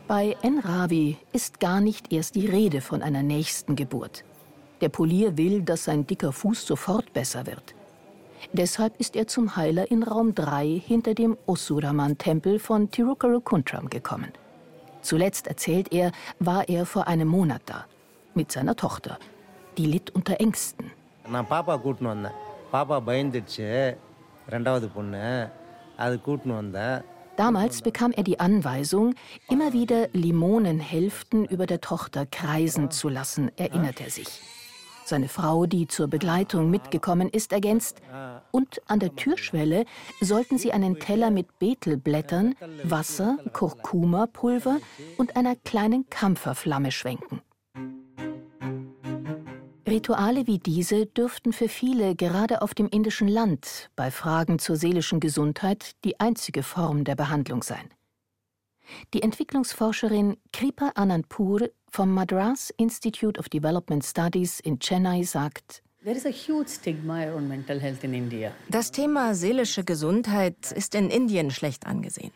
Bei 0.06 0.36
Enravi 0.42 1.16
ist 1.32 1.60
gar 1.60 1.80
nicht 1.80 2.12
erst 2.12 2.34
die 2.34 2.46
Rede 2.46 2.82
von 2.82 3.02
einer 3.02 3.22
nächsten 3.22 3.74
Geburt. 3.74 4.24
Der 4.80 4.88
Polier 4.88 5.36
will, 5.36 5.62
dass 5.62 5.84
sein 5.84 6.06
dicker 6.06 6.32
Fuß 6.32 6.66
sofort 6.66 7.12
besser 7.12 7.46
wird. 7.46 7.74
Deshalb 8.52 8.98
ist 9.00 9.16
er 9.16 9.26
zum 9.26 9.56
Heiler 9.56 9.90
in 9.90 10.02
Raum 10.02 10.34
3 10.34 10.80
hinter 10.84 11.14
dem 11.14 11.36
Osuraman-Tempel 11.46 12.58
von 12.58 12.90
Tirukarukuntram 12.90 13.90
gekommen. 13.90 14.32
Zuletzt 15.02 15.46
erzählt 15.46 15.92
er, 15.92 16.12
war 16.38 16.68
er 16.68 16.86
vor 16.86 17.08
einem 17.08 17.28
Monat 17.28 17.62
da. 17.66 17.86
Mit 18.34 18.52
seiner 18.52 18.76
Tochter. 18.76 19.18
Die 19.76 19.86
litt 19.86 20.10
unter 20.10 20.40
Ängsten. 20.40 20.90
Damals 27.36 27.82
bekam 27.82 28.10
er 28.12 28.24
die 28.24 28.40
Anweisung, 28.40 29.14
immer 29.48 29.72
wieder 29.72 30.08
Limonenhälften 30.12 31.44
über 31.44 31.66
der 31.66 31.80
Tochter 31.80 32.26
kreisen 32.26 32.90
zu 32.90 33.08
lassen, 33.08 33.50
erinnert 33.56 34.00
er 34.00 34.10
sich. 34.10 34.40
Seine 35.08 35.28
Frau, 35.28 35.64
die 35.64 35.86
zur 35.86 36.06
Begleitung 36.06 36.68
mitgekommen 36.68 37.30
ist, 37.30 37.52
ergänzt, 37.52 38.02
und 38.50 38.82
an 38.90 39.00
der 39.00 39.16
Türschwelle 39.16 39.86
sollten 40.20 40.58
sie 40.58 40.70
einen 40.70 40.98
Teller 40.98 41.30
mit 41.30 41.58
Betelblättern, 41.58 42.54
Wasser, 42.84 43.38
Kurkuma-Pulver 43.54 44.80
und 45.16 45.34
einer 45.34 45.56
kleinen 45.56 46.10
Kampferflamme 46.10 46.92
schwenken. 46.92 47.40
Rituale 49.88 50.46
wie 50.46 50.58
diese 50.58 51.06
dürften 51.06 51.54
für 51.54 51.70
viele 51.70 52.14
gerade 52.14 52.60
auf 52.60 52.74
dem 52.74 52.88
indischen 52.88 53.28
Land 53.28 53.88
bei 53.96 54.10
Fragen 54.10 54.58
zur 54.58 54.76
seelischen 54.76 55.20
Gesundheit 55.20 55.92
die 56.04 56.20
einzige 56.20 56.62
Form 56.62 57.04
der 57.04 57.14
Behandlung 57.14 57.62
sein. 57.62 57.88
Die 59.14 59.22
Entwicklungsforscherin 59.22 60.36
Kripa 60.52 60.92
Anandpur 60.94 61.70
vom 61.90 62.12
Madras 62.12 62.72
Institute 62.76 63.38
of 63.38 63.48
Development 63.48 64.04
Studies 64.04 64.60
in 64.60 64.78
Chennai 64.78 65.22
sagt, 65.22 65.82
das 68.70 68.92
Thema 68.92 69.34
seelische 69.34 69.84
Gesundheit 69.84 70.72
ist 70.72 70.94
in 70.94 71.10
Indien 71.10 71.50
schlecht 71.50 71.86
angesehen. 71.86 72.30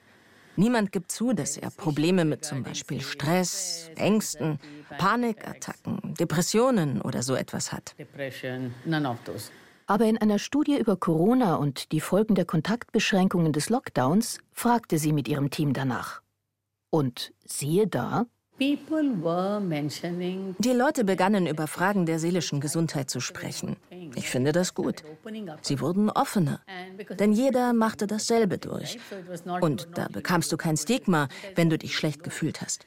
Niemand 0.56 0.92
gibt 0.92 1.10
zu, 1.10 1.32
dass 1.32 1.56
er 1.56 1.70
Probleme 1.70 2.24
mit 2.24 2.44
zum 2.44 2.62
Beispiel 2.62 3.00
Stress, 3.00 3.90
Ängsten, 3.96 4.58
Panikattacken, 4.98 6.14
Depressionen 6.18 7.00
oder 7.00 7.22
so 7.22 7.34
etwas 7.34 7.72
hat. 7.72 7.94
Aber 9.86 10.04
in 10.04 10.18
einer 10.18 10.38
Studie 10.38 10.78
über 10.78 10.96
Corona 10.96 11.54
und 11.56 11.92
die 11.92 12.00
Folgen 12.00 12.34
der 12.34 12.44
Kontaktbeschränkungen 12.44 13.52
des 13.52 13.70
Lockdowns 13.70 14.38
fragte 14.52 14.98
sie 14.98 15.12
mit 15.12 15.28
ihrem 15.28 15.50
Team 15.50 15.72
danach. 15.72 16.21
Und 16.94 17.32
siehe 17.46 17.86
da, 17.86 18.26
die 20.58 20.72
Leute 20.72 21.04
begannen 21.04 21.46
über 21.46 21.66
Fragen 21.66 22.04
der 22.04 22.18
seelischen 22.18 22.60
Gesundheit 22.60 23.08
zu 23.08 23.18
sprechen. 23.18 23.76
Ich 24.14 24.28
finde 24.28 24.52
das 24.52 24.74
gut. 24.74 25.02
Sie 25.62 25.80
wurden 25.80 26.10
offener, 26.10 26.60
denn 27.18 27.32
jeder 27.32 27.72
machte 27.72 28.06
dasselbe 28.06 28.58
durch. 28.58 28.98
Und 29.62 29.88
da 29.94 30.06
bekamst 30.12 30.52
du 30.52 30.58
kein 30.58 30.76
Stigma, 30.76 31.28
wenn 31.54 31.70
du 31.70 31.78
dich 31.78 31.96
schlecht 31.96 32.22
gefühlt 32.22 32.60
hast. 32.60 32.86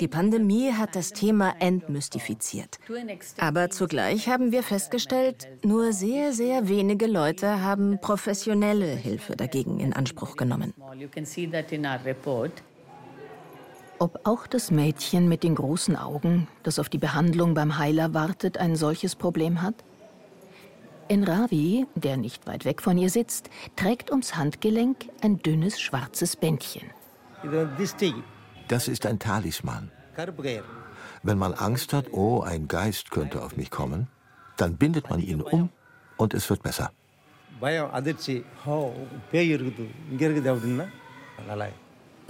Die 0.00 0.08
Pandemie 0.08 0.72
hat 0.72 0.96
das 0.96 1.12
Thema 1.12 1.54
entmystifiziert. 1.60 2.78
Aber 3.38 3.68
zugleich 3.70 4.28
haben 4.28 4.50
wir 4.50 4.62
festgestellt, 4.62 5.46
nur 5.62 5.92
sehr, 5.92 6.32
sehr 6.32 6.68
wenige 6.68 7.06
Leute 7.06 7.62
haben 7.62 8.00
professionelle 8.00 8.86
Hilfe 8.86 9.36
dagegen 9.36 9.78
in 9.78 9.92
Anspruch 9.92 10.36
genommen. 10.36 10.72
Ob 14.02 14.20
auch 14.24 14.46
das 14.46 14.70
Mädchen 14.70 15.28
mit 15.28 15.42
den 15.42 15.54
großen 15.54 15.94
Augen, 15.94 16.48
das 16.62 16.78
auf 16.78 16.88
die 16.88 16.96
Behandlung 16.96 17.52
beim 17.52 17.76
Heiler 17.76 18.14
wartet, 18.14 18.56
ein 18.56 18.74
solches 18.74 19.14
Problem 19.14 19.60
hat? 19.60 19.74
Enravi, 21.08 21.86
der 21.96 22.16
nicht 22.16 22.46
weit 22.46 22.64
weg 22.64 22.80
von 22.80 22.96
ihr 22.96 23.10
sitzt, 23.10 23.50
trägt 23.76 24.10
ums 24.10 24.36
Handgelenk 24.36 25.10
ein 25.20 25.36
dünnes 25.42 25.78
schwarzes 25.78 26.34
Bändchen. 26.36 26.88
Das 28.68 28.88
ist 28.88 29.04
ein 29.04 29.18
Talisman. 29.18 29.92
Wenn 31.22 31.36
man 31.36 31.52
Angst 31.52 31.92
hat, 31.92 32.10
oh, 32.10 32.40
ein 32.40 32.68
Geist 32.68 33.10
könnte 33.10 33.42
auf 33.42 33.58
mich 33.58 33.70
kommen, 33.70 34.08
dann 34.56 34.78
bindet 34.78 35.10
man 35.10 35.20
ihn 35.20 35.42
um 35.42 35.68
und 36.16 36.32
es 36.32 36.48
wird 36.48 36.62
besser. 36.62 36.90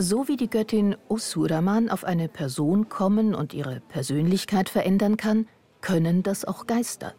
So 0.03 0.29
wie 0.29 0.39
die 0.39 0.49
Göttin 0.49 0.97
Osuraman 1.09 1.91
auf 1.91 2.05
eine 2.05 2.29
Person 2.29 2.89
kommen 2.89 3.35
und 3.35 3.53
ihre 3.53 3.81
Persönlichkeit 3.81 4.71
verändern 4.71 5.19
kann, 5.19 5.47
können 5.83 6.23
das 6.23 6.47
auch 6.47 6.67
Geister. 6.67 7.13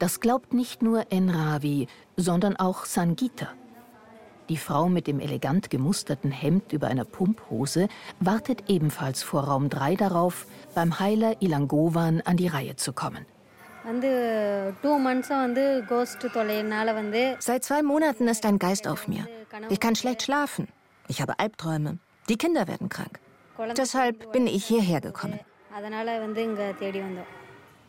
Das 0.00 0.18
glaubt 0.18 0.52
nicht 0.52 0.82
nur 0.82 1.12
Enravi, 1.12 1.86
sondern 2.16 2.56
auch 2.56 2.86
Sangita. 2.86 3.50
Die 4.48 4.56
Frau 4.56 4.88
mit 4.88 5.06
dem 5.06 5.20
elegant 5.20 5.70
gemusterten 5.70 6.32
Hemd 6.32 6.72
über 6.72 6.88
einer 6.88 7.04
Pumphose 7.04 7.86
wartet 8.18 8.64
ebenfalls 8.66 9.22
vor 9.22 9.44
Raum 9.44 9.68
3 9.68 9.94
darauf, 9.94 10.48
beim 10.74 10.98
Heiler 10.98 11.40
Ilangovan 11.40 12.20
an 12.20 12.36
die 12.36 12.48
Reihe 12.48 12.74
zu 12.74 12.94
kommen. 12.94 13.26
Seit 17.38 17.62
zwei 17.62 17.82
Monaten 17.84 18.26
ist 18.26 18.44
ein 18.44 18.58
Geist 18.58 18.88
auf 18.88 19.06
mir. 19.06 19.28
Ich 19.68 19.78
kann 19.78 19.94
schlecht 19.94 20.22
schlafen. 20.22 20.66
Ich 21.08 21.20
habe 21.20 21.38
Albträume. 21.38 21.98
Die 22.28 22.36
Kinder 22.36 22.66
werden 22.66 22.88
krank. 22.88 23.20
Deshalb 23.76 24.32
bin 24.32 24.46
ich 24.46 24.64
hierher 24.64 25.00
gekommen. 25.00 25.40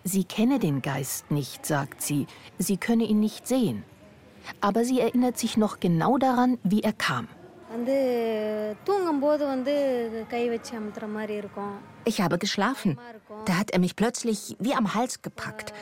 Sie 0.03 0.23
kenne 0.23 0.59
den 0.59 0.81
Geist 0.81 1.31
nicht, 1.31 1.65
sagt 1.65 2.01
sie. 2.01 2.27
Sie 2.57 2.77
könne 2.77 3.03
ihn 3.03 3.19
nicht 3.19 3.47
sehen. 3.47 3.83
Aber 4.61 4.85
sie 4.85 5.01
erinnert 5.01 5.37
sich 5.37 5.57
noch 5.57 5.79
genau 5.79 6.17
daran, 6.17 6.57
wie 6.63 6.81
er 6.81 6.93
kam. 6.93 7.27
Ich 12.05 12.21
habe 12.21 12.37
geschlafen. 12.37 12.97
Da 13.45 13.57
hat 13.57 13.71
er 13.71 13.79
mich 13.79 13.95
plötzlich 13.95 14.55
wie 14.59 14.73
am 14.73 14.93
Hals 14.93 15.21
gepackt. 15.21 15.73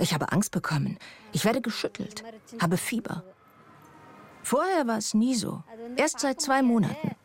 Ich 0.00 0.14
habe 0.14 0.32
Angst 0.32 0.50
bekommen. 0.50 0.98
Ich 1.32 1.44
werde 1.44 1.60
geschüttelt, 1.60 2.24
habe 2.60 2.76
Fieber. 2.76 3.22
Vorher 4.42 4.86
war 4.86 4.98
es 4.98 5.14
nie 5.14 5.34
so. 5.34 5.62
Erst 5.96 6.20
seit 6.20 6.40
zwei 6.40 6.62
Monaten. 6.62 7.16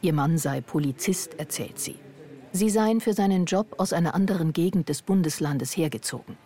Ihr 0.00 0.12
Mann 0.12 0.38
sei 0.38 0.60
Polizist, 0.60 1.38
erzählt 1.38 1.78
sie. 1.80 1.96
Sie 2.52 2.70
seien 2.70 3.00
für 3.00 3.12
seinen 3.12 3.46
Job 3.46 3.74
aus 3.78 3.92
einer 3.92 4.14
anderen 4.14 4.52
Gegend 4.52 4.88
des 4.88 5.02
Bundeslandes 5.02 5.76
hergezogen. 5.76 6.36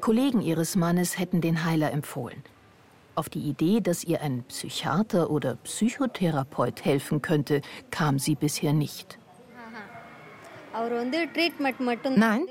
Kollegen 0.00 0.42
ihres 0.42 0.76
Mannes 0.76 1.18
hätten 1.18 1.40
den 1.40 1.64
Heiler 1.64 1.92
empfohlen. 1.92 2.42
Auf 3.14 3.28
die 3.28 3.40
Idee, 3.40 3.80
dass 3.80 4.04
ihr 4.04 4.20
ein 4.20 4.42
Psychiater 4.48 5.30
oder 5.30 5.54
Psychotherapeut 5.56 6.84
helfen 6.84 7.22
könnte, 7.22 7.62
kam 7.90 8.18
sie 8.18 8.34
bisher 8.34 8.72
nicht. 8.72 9.18
Nein, 12.16 12.46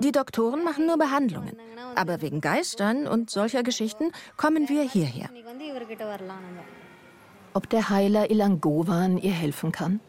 die 0.00 0.12
Doktoren 0.12 0.64
machen 0.64 0.86
nur 0.86 0.98
Behandlungen. 0.98 1.56
Aber 1.94 2.20
wegen 2.20 2.40
Geistern 2.40 3.06
und 3.06 3.30
solcher 3.30 3.62
Geschichten 3.62 4.12
kommen 4.36 4.68
wir 4.68 4.82
hierher. 4.82 5.30
Ob 7.54 7.68
der 7.70 7.88
Heiler 7.88 8.30
Ilangovan 8.30 9.18
ihr 9.18 9.32
helfen 9.32 9.72
kann? 9.72 10.00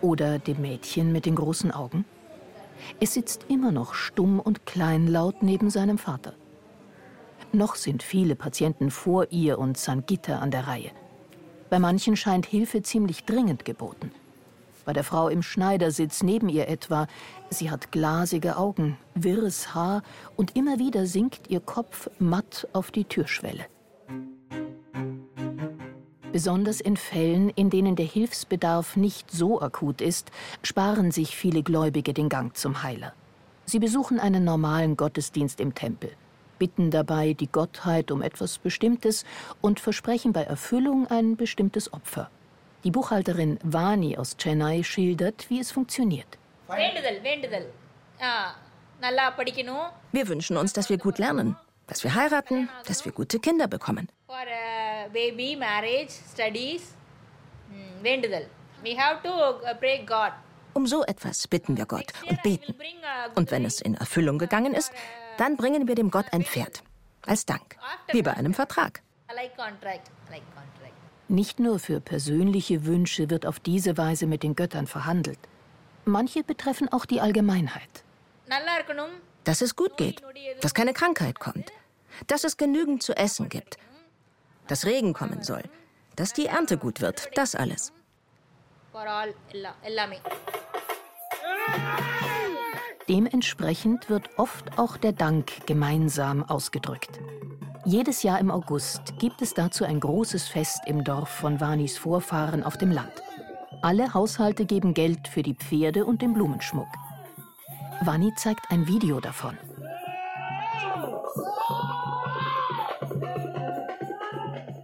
Oder 0.00 0.38
dem 0.38 0.60
Mädchen 0.60 1.12
mit 1.12 1.26
den 1.26 1.34
großen 1.34 1.70
Augen? 1.70 2.04
Es 3.00 3.14
sitzt 3.14 3.46
immer 3.48 3.72
noch 3.72 3.94
stumm 3.94 4.40
und 4.40 4.64
kleinlaut 4.64 5.42
neben 5.42 5.68
seinem 5.70 5.98
Vater. 5.98 6.34
Noch 7.52 7.74
sind 7.74 8.02
viele 8.02 8.36
Patienten 8.36 8.90
vor 8.90 9.26
ihr 9.30 9.58
und 9.58 9.76
Sangita 9.76 10.38
an 10.38 10.50
der 10.50 10.68
Reihe. 10.68 10.90
Bei 11.68 11.78
manchen 11.78 12.16
scheint 12.16 12.46
Hilfe 12.46 12.82
ziemlich 12.82 13.24
dringend 13.24 13.64
geboten. 13.64 14.12
Bei 14.84 14.92
der 14.92 15.04
Frau 15.04 15.28
im 15.28 15.42
Schneidersitz 15.42 16.22
neben 16.22 16.48
ihr 16.48 16.68
etwa, 16.68 17.06
sie 17.50 17.70
hat 17.70 17.92
glasige 17.92 18.56
Augen, 18.56 18.96
wirres 19.14 19.74
Haar 19.74 20.02
und 20.36 20.56
immer 20.56 20.78
wieder 20.78 21.06
sinkt 21.06 21.50
ihr 21.50 21.60
Kopf 21.60 22.08
matt 22.18 22.66
auf 22.72 22.90
die 22.90 23.04
Türschwelle. 23.04 23.66
Besonders 26.32 26.80
in 26.80 26.96
Fällen, 26.96 27.50
in 27.50 27.70
denen 27.70 27.96
der 27.96 28.06
Hilfsbedarf 28.06 28.96
nicht 28.96 29.30
so 29.32 29.60
akut 29.60 30.00
ist, 30.00 30.30
sparen 30.62 31.10
sich 31.10 31.36
viele 31.36 31.62
Gläubige 31.62 32.14
den 32.14 32.28
Gang 32.28 32.56
zum 32.56 32.84
Heiler. 32.84 33.12
Sie 33.66 33.80
besuchen 33.80 34.20
einen 34.20 34.44
normalen 34.44 34.96
Gottesdienst 34.96 35.60
im 35.60 35.74
Tempel, 35.74 36.10
bitten 36.58 36.90
dabei 36.90 37.34
die 37.34 37.50
Gottheit 37.50 38.12
um 38.12 38.22
etwas 38.22 38.58
Bestimmtes 38.58 39.24
und 39.60 39.80
versprechen 39.80 40.32
bei 40.32 40.44
Erfüllung 40.44 41.08
ein 41.08 41.36
bestimmtes 41.36 41.92
Opfer. 41.92 42.30
Die 42.82 42.90
Buchhalterin 42.90 43.58
Vani 43.62 44.16
aus 44.16 44.36
Chennai 44.38 44.82
schildert, 44.82 45.50
wie 45.50 45.60
es 45.60 45.70
funktioniert. 45.70 46.38
Wir 50.12 50.28
wünschen 50.28 50.56
uns, 50.56 50.72
dass 50.72 50.88
wir 50.88 50.96
gut 50.96 51.18
lernen, 51.18 51.56
dass 51.86 52.04
wir 52.04 52.14
heiraten, 52.14 52.70
dass 52.86 53.04
wir 53.04 53.12
gute 53.12 53.38
Kinder 53.38 53.68
bekommen. 53.68 54.08
Um 60.72 60.86
so 60.86 61.04
etwas 61.04 61.48
bitten 61.48 61.76
wir 61.76 61.84
Gott 61.84 62.12
und 62.28 62.42
beten. 62.42 62.74
Und 63.34 63.50
wenn 63.50 63.64
es 63.66 63.80
in 63.82 63.94
Erfüllung 63.94 64.38
gegangen 64.38 64.72
ist, 64.72 64.90
dann 65.36 65.56
bringen 65.58 65.86
wir 65.86 65.96
dem 65.96 66.10
Gott 66.10 66.26
ein 66.32 66.44
Pferd. 66.44 66.82
Als 67.26 67.44
Dank. 67.44 67.76
Wie 68.12 68.22
bei 68.22 68.32
einem 68.32 68.54
Vertrag. 68.54 69.02
Like 69.34 69.54
contract, 69.56 70.10
like 70.30 70.42
contract. 70.54 70.79
Nicht 71.30 71.60
nur 71.60 71.78
für 71.78 72.00
persönliche 72.00 72.86
Wünsche 72.86 73.30
wird 73.30 73.46
auf 73.46 73.60
diese 73.60 73.96
Weise 73.96 74.26
mit 74.26 74.42
den 74.42 74.56
Göttern 74.56 74.88
verhandelt. 74.88 75.38
Manche 76.04 76.42
betreffen 76.42 76.88
auch 76.88 77.06
die 77.06 77.20
Allgemeinheit. 77.20 78.02
Dass 79.44 79.60
es 79.62 79.76
gut 79.76 79.96
geht, 79.96 80.24
dass 80.60 80.74
keine 80.74 80.92
Krankheit 80.92 81.38
kommt, 81.38 81.70
dass 82.26 82.42
es 82.42 82.56
genügend 82.56 83.04
zu 83.04 83.16
essen 83.16 83.48
gibt, 83.48 83.78
dass 84.66 84.86
Regen 84.86 85.12
kommen 85.12 85.44
soll, 85.44 85.62
dass 86.16 86.32
die 86.32 86.46
Ernte 86.46 86.76
gut 86.76 87.00
wird, 87.00 87.30
das 87.36 87.54
alles. 87.54 87.92
Dementsprechend 93.08 94.10
wird 94.10 94.30
oft 94.36 94.80
auch 94.80 94.96
der 94.96 95.12
Dank 95.12 95.64
gemeinsam 95.64 96.42
ausgedrückt. 96.42 97.20
Jedes 97.90 98.22
Jahr 98.22 98.38
im 98.38 98.52
August 98.52 99.18
gibt 99.18 99.42
es 99.42 99.52
dazu 99.52 99.84
ein 99.84 99.98
großes 99.98 100.46
Fest 100.46 100.82
im 100.86 101.02
Dorf 101.02 101.28
von 101.28 101.58
Vanis 101.58 101.98
Vorfahren 101.98 102.62
auf 102.62 102.76
dem 102.76 102.92
Land. 102.92 103.10
Alle 103.82 104.14
Haushalte 104.14 104.64
geben 104.64 104.94
Geld 104.94 105.26
für 105.26 105.42
die 105.42 105.54
Pferde 105.54 106.04
und 106.04 106.22
den 106.22 106.32
Blumenschmuck. 106.32 106.86
Vani 108.02 108.32
zeigt 108.36 108.70
ein 108.70 108.86
Video 108.86 109.18
davon. 109.18 109.58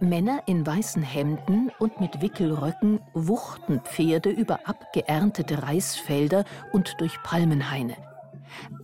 Männer 0.01 0.41
in 0.45 0.67
weißen 0.67 1.01
Hemden 1.01 1.71
und 1.79 2.01
mit 2.01 2.21
Wickelröcken 2.21 2.99
wuchten 3.13 3.79
Pferde 3.85 4.31
über 4.31 4.59
abgeerntete 4.65 5.63
Reisfelder 5.63 6.43
und 6.73 6.99
durch 6.99 7.23
Palmenhaine. 7.23 7.95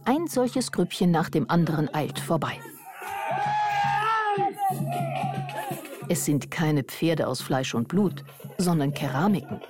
Ein 0.05 0.27
solches 0.27 0.71
Grüppchen 0.71 1.11
nach 1.11 1.29
dem 1.29 1.49
anderen 1.49 1.93
eilt 1.93 2.19
vorbei. 2.19 2.57
Es 6.12 6.24
sind 6.24 6.50
keine 6.50 6.82
Pferde 6.82 7.26
aus 7.26 7.40
Fleisch 7.42 7.74
und 7.74 7.88
Blut, 7.88 8.24
sondern 8.58 8.94
Keramiken. 8.94 9.60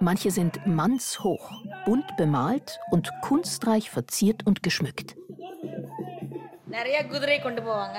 Manche 0.00 0.30
sind 0.30 0.66
mannshoch, 0.66 1.50
bunt 1.86 2.16
bemalt 2.16 2.78
und 2.90 3.10
kunstreich 3.22 3.90
verziert 3.90 4.46
und 4.46 4.62
geschmückt. 4.62 5.10
நிறைய 6.76 6.98
குதிரை 7.10 7.34
கொண்டு 7.42 7.60
போவாங்க 7.66 7.98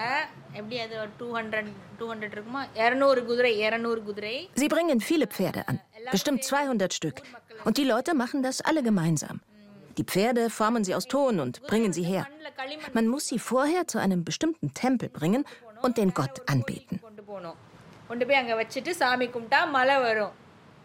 எப்படி 0.60 0.78
அது 0.86 0.96
two 1.20 1.28
hundred 1.38 1.70
two 2.00 2.06
hundred 2.12 2.34
இருக்குமா 2.36 2.62
இரநூறு 2.86 3.22
குதிரை 3.30 3.52
இரநூறு 3.66 4.02
குதிரை 4.08 4.34
Sie 4.62 4.70
bringen 4.74 5.00
viele 5.10 5.28
Pferde 5.36 5.62
an, 5.70 5.78
bestimmt 6.16 6.42
200 6.50 6.94
Stück. 7.00 7.18
Und 7.68 7.78
die 7.80 7.88
Leute 7.94 8.14
machen 8.24 8.42
das 8.48 8.58
alle 8.70 8.82
gemeinsam. 8.90 9.38
Die 9.98 10.06
Pferde 10.12 10.44
formen 10.58 10.84
sie 10.88 10.96
aus 10.98 11.08
Ton 11.14 11.40
und 11.40 11.56
bringen 11.70 11.94
sie 11.98 12.06
her. 12.14 12.26
Man 12.98 13.08
muss 13.14 13.28
sie 13.32 13.40
vorher 13.52 13.84
zu 13.88 13.98
einem 14.06 14.22
bestimmten 14.30 14.70
Tempel 14.74 15.10
bringen 15.20 15.44
und 15.83 15.97
den 15.97 16.13
Gott 16.15 16.43
anbeten. 16.49 17.01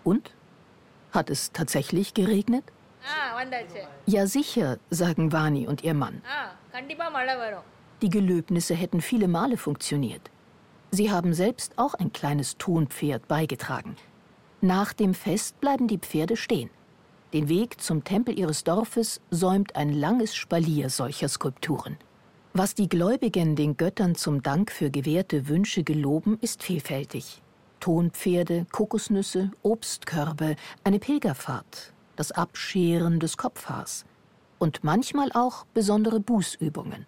Und? 0.04 0.32
Hat 1.12 1.30
es 1.30 1.52
tatsächlich 1.52 2.14
geregnet? 2.14 2.64
Ja, 4.06 4.28
sicher, 4.28 4.78
sagen 4.90 5.32
Vani 5.32 5.68
und 5.68 5.84
ihr 5.84 5.94
Mann. 5.94 6.22
Die 8.02 8.10
Gelöbnisse 8.10 8.76
hätten 8.76 9.02
viele 9.02 9.28
Male 9.28 9.58
funktioniert. 9.58 10.30
Sie 10.92 11.12
haben 11.12 11.34
selbst 11.34 11.74
auch 11.78 11.94
ein 11.94 12.14
kleines 12.14 12.58
Tonpferd 12.58 13.28
beigetragen. 13.28 13.96
Nach 14.62 14.94
dem 14.94 15.14
Fest 15.14 15.60
bleiben 15.62 15.88
die 15.88 15.98
Pferde 15.98 16.38
stehen. 16.38 16.70
Den 17.34 17.50
Weg 17.50 17.82
zum 17.82 18.04
Tempel 18.04 18.38
ihres 18.38 18.64
Dorfes 18.64 19.22
säumt 19.30 19.76
ein 19.76 19.92
langes 19.92 20.36
Spalier 20.36 20.90
solcher 20.90 21.28
Skulpturen. 21.28 21.98
Was 22.58 22.74
die 22.74 22.88
Gläubigen 22.88 23.58
den 23.58 23.76
Göttern 23.76 24.16
zum 24.16 24.42
Dank 24.42 24.72
für 24.72 24.90
gewährte 24.90 25.50
Wünsche 25.50 25.84
geloben, 25.84 26.38
ist 26.40 26.64
vielfältig. 26.64 27.42
Tonpferde, 27.82 28.66
Kokosnüsse, 28.72 29.52
Obstkörbe, 29.62 30.56
eine 30.86 31.00
Pilgerfahrt, 31.00 31.92
das 32.16 32.32
Abscheren 32.32 33.20
des 33.20 33.36
Kopfhaars 33.36 34.06
und 34.58 34.86
manchmal 34.86 35.34
auch 35.34 35.66
besondere 35.74 36.22
Bußübungen. 36.22 37.06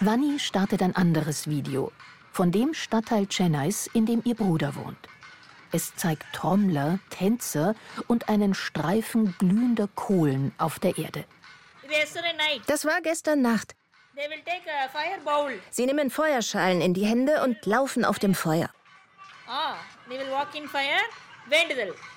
Vanni 0.00 0.40
startet 0.40 0.82
ein 0.82 0.96
anderes 0.96 1.46
Video 1.46 1.92
von 2.32 2.50
dem 2.50 2.74
Stadtteil 2.74 3.28
Chennais, 3.28 3.88
in 3.92 4.06
dem 4.06 4.22
ihr 4.24 4.34
Bruder 4.34 4.74
wohnt. 4.74 5.08
Es 5.70 5.94
zeigt 5.94 6.24
Trommler, 6.32 6.98
Tänzer 7.10 7.76
und 8.08 8.28
einen 8.28 8.54
Streifen 8.54 9.36
glühender 9.38 9.86
Kohlen 9.94 10.50
auf 10.58 10.80
der 10.80 10.98
Erde. 10.98 11.24
Das 12.66 12.84
war 12.84 13.00
gestern 13.02 13.42
Nacht. 13.42 13.74
Sie 15.70 15.86
nehmen 15.86 16.10
Feuerschalen 16.10 16.80
in 16.80 16.94
die 16.94 17.04
Hände 17.04 17.42
und 17.42 17.64
laufen 17.66 18.04
auf 18.04 18.18
dem 18.18 18.34
Feuer. 18.34 18.70
Ah, 19.46 19.74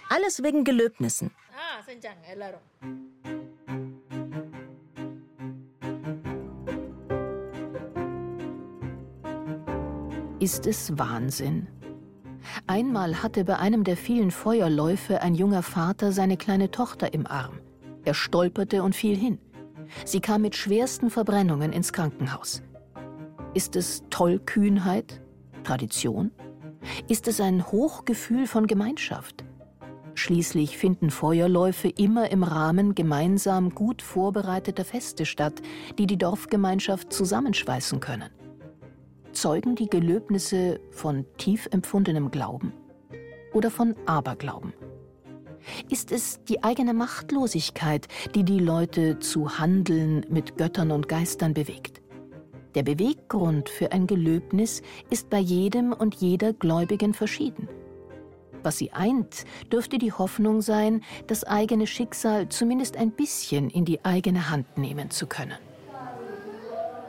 Alles 0.09 0.43
wegen 0.43 0.63
Gelöbnissen. 0.63 1.31
Ist 10.39 10.67
es 10.67 10.97
Wahnsinn? 10.97 11.67
Einmal 12.67 13.23
hatte 13.23 13.45
bei 13.45 13.57
einem 13.57 13.83
der 13.83 13.95
vielen 13.95 14.31
Feuerläufe 14.31 15.21
ein 15.21 15.36
junger 15.36 15.63
Vater 15.63 16.12
seine 16.12 16.38
kleine 16.38 16.69
Tochter 16.69 17.13
im 17.13 17.25
Arm. 17.25 17.59
Er 18.03 18.13
stolperte 18.13 18.83
und 18.83 18.95
fiel 18.95 19.17
hin. 19.17 19.39
Sie 20.06 20.19
kam 20.19 20.41
mit 20.41 20.56
schwersten 20.56 21.10
Verbrennungen 21.10 21.73
ins 21.73 21.93
Krankenhaus. 21.93 22.62
Ist 23.53 23.75
es 23.75 24.03
Tollkühnheit? 24.10 25.21
Tradition? 25.63 26.32
Ist 27.08 27.27
es 27.27 27.39
ein 27.39 27.65
Hochgefühl 27.71 28.47
von 28.47 28.67
Gemeinschaft? 28.67 29.43
Schließlich 30.15 30.77
finden 30.77 31.10
Feuerläufe 31.10 31.88
immer 31.88 32.29
im 32.29 32.43
Rahmen 32.43 32.93
gemeinsam 32.93 33.73
gut 33.73 34.01
vorbereiteter 34.01 34.86
Feste 34.86 35.25
statt, 35.25 35.62
die 35.97 36.06
die 36.06 36.17
Dorfgemeinschaft 36.17 37.12
zusammenschweißen 37.12 37.99
können. 37.99 38.29
Zeugen 39.32 39.75
die 39.75 39.89
Gelöbnisse 39.89 40.79
von 40.91 41.25
tief 41.38 41.67
empfundenem 41.71 42.29
Glauben 42.29 42.73
oder 43.53 43.71
von 43.71 43.95
Aberglauben? 44.06 44.73
Ist 45.89 46.12
es 46.12 46.43
die 46.45 46.63
eigene 46.63 46.93
Machtlosigkeit, 46.93 48.08
die 48.36 48.43
die 48.43 48.60
Leute 48.60 49.19
zu 49.19 49.58
Handeln 49.58 50.26
mit 50.30 50.58
Göttern 50.58 50.91
und 50.91 51.08
Geistern 51.08 51.54
bewegt? 51.54 52.02
Der 52.76 52.84
Beweggrund 52.84 53.69
für 53.69 53.91
ein 53.91 54.08
Gelöbnis 54.08 54.82
ist 55.10 55.30
bei 55.30 55.39
jedem 55.39 55.93
und 55.93 56.15
jeder 56.15 56.54
Gläubigen 56.54 57.13
verschieden. 57.13 57.69
Was 58.63 58.78
sie 58.78 58.91
eint, 58.93 59.45
dürfte 59.71 59.97
die 59.97 60.13
Hoffnung 60.13 60.62
sein, 60.62 61.02
das 61.28 61.43
eigene 61.43 61.86
Schicksal 61.86 62.49
zumindest 62.49 62.97
ein 62.97 63.12
bisschen 63.12 63.69
in 63.69 63.86
die 63.86 64.04
eigene 64.06 64.49
Hand 64.49 64.78
nehmen 64.78 65.12
zu 65.12 65.28
können 65.28 65.58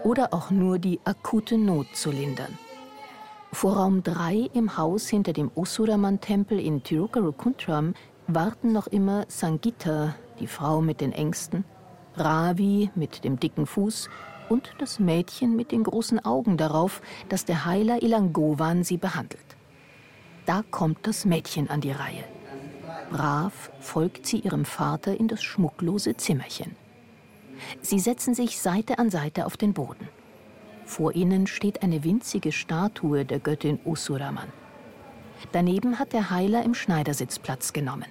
oder 0.05 0.35
auch 0.35 0.51
nur 0.51 0.79
die 0.79 1.01
akute 1.05 1.59
Not 1.59 1.87
zu 1.95 2.13
lindern. 2.13 2.59
Vor 3.53 3.77
Raum 3.77 4.03
3 4.03 4.51
im 4.53 4.77
Haus 4.77 5.09
hinter 5.09 5.33
dem 5.33 5.51
Osuraman-Tempel 5.55 6.59
in 6.61 6.83
Tirukarukuntram 6.83 7.95
warten 8.27 8.73
noch 8.73 8.87
immer 8.87 9.25
Sangita, 9.29 10.15
die 10.41 10.47
Frau 10.47 10.81
mit 10.81 11.01
den 11.01 11.13
Ängsten, 11.13 11.65
Ravi 12.17 12.91
mit 12.95 13.25
dem 13.25 13.39
dicken 13.39 13.67
Fuß 13.67 14.09
und 14.49 14.73
das 14.79 14.99
Mädchen 14.99 15.57
mit 15.57 15.73
den 15.73 15.85
großen 15.85 16.25
Augen 16.25 16.57
darauf, 16.57 17.03
dass 17.29 17.45
der 17.45 17.65
Heiler 17.65 18.03
Ilangovan 18.03 18.85
sie 18.85 18.97
behandelt. 18.97 19.57
Da 20.47 20.63
kommt 20.71 21.07
das 21.07 21.25
Mädchen 21.25 21.71
an 21.71 21.81
die 21.81 21.93
Reihe. 21.93 22.25
Brav 23.11 23.71
folgt 23.81 24.27
sie 24.27 24.39
ihrem 24.39 24.65
Vater 24.65 25.19
in 25.19 25.29
das 25.29 25.43
schmucklose 25.43 26.17
Zimmerchen. 26.17 26.77
Sie 27.81 27.99
setzen 27.99 28.35
sich 28.35 28.61
Seite 28.61 28.99
an 28.99 29.11
Seite 29.11 29.47
auf 29.47 29.57
den 29.57 29.73
Boden. 29.73 30.09
Vor 30.85 31.15
ihnen 31.15 31.47
steht 31.47 31.83
eine 31.83 32.05
winzige 32.05 32.53
Statue 32.53 33.25
der 33.25 33.39
Göttin 33.39 33.79
Usuraman. 33.85 34.53
Daneben 35.53 35.99
hat 35.99 36.13
der 36.13 36.31
Heiler 36.31 36.65
im 36.65 36.75
Schneidersitz 36.75 37.39
Platz 37.39 37.73
genommen. 37.73 38.07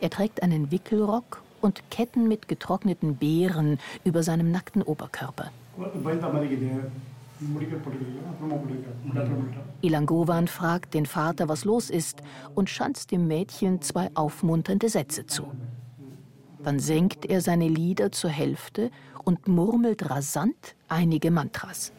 Er 0.00 0.10
trägt 0.10 0.42
einen 0.42 0.70
Wickelrock 0.70 1.42
und 1.60 1.90
Ketten 1.90 2.28
mit 2.28 2.46
getrockneten 2.46 3.16
Beeren 3.16 3.78
über 4.04 4.22
seinem 4.22 4.50
nackten 4.50 4.82
Oberkörper. 4.82 5.50
Ilangovan 9.80 10.46
fragt 10.46 10.94
den 10.94 11.06
Vater, 11.06 11.48
was 11.48 11.64
los 11.64 11.90
ist, 11.90 12.22
und 12.54 12.68
schanzt 12.68 13.10
dem 13.10 13.26
Mädchen 13.26 13.80
zwei 13.80 14.10
aufmunternde 14.14 14.88
Sätze 14.88 15.26
zu. 15.26 15.46
Dann 16.62 16.78
senkt 16.78 17.24
er 17.24 17.40
seine 17.40 17.68
Lieder 17.68 18.12
zur 18.12 18.30
Hälfte 18.30 18.90
und 19.24 19.48
murmelt 19.48 20.10
rasant 20.10 20.76
einige 20.88 21.30
Mantras. 21.30 21.93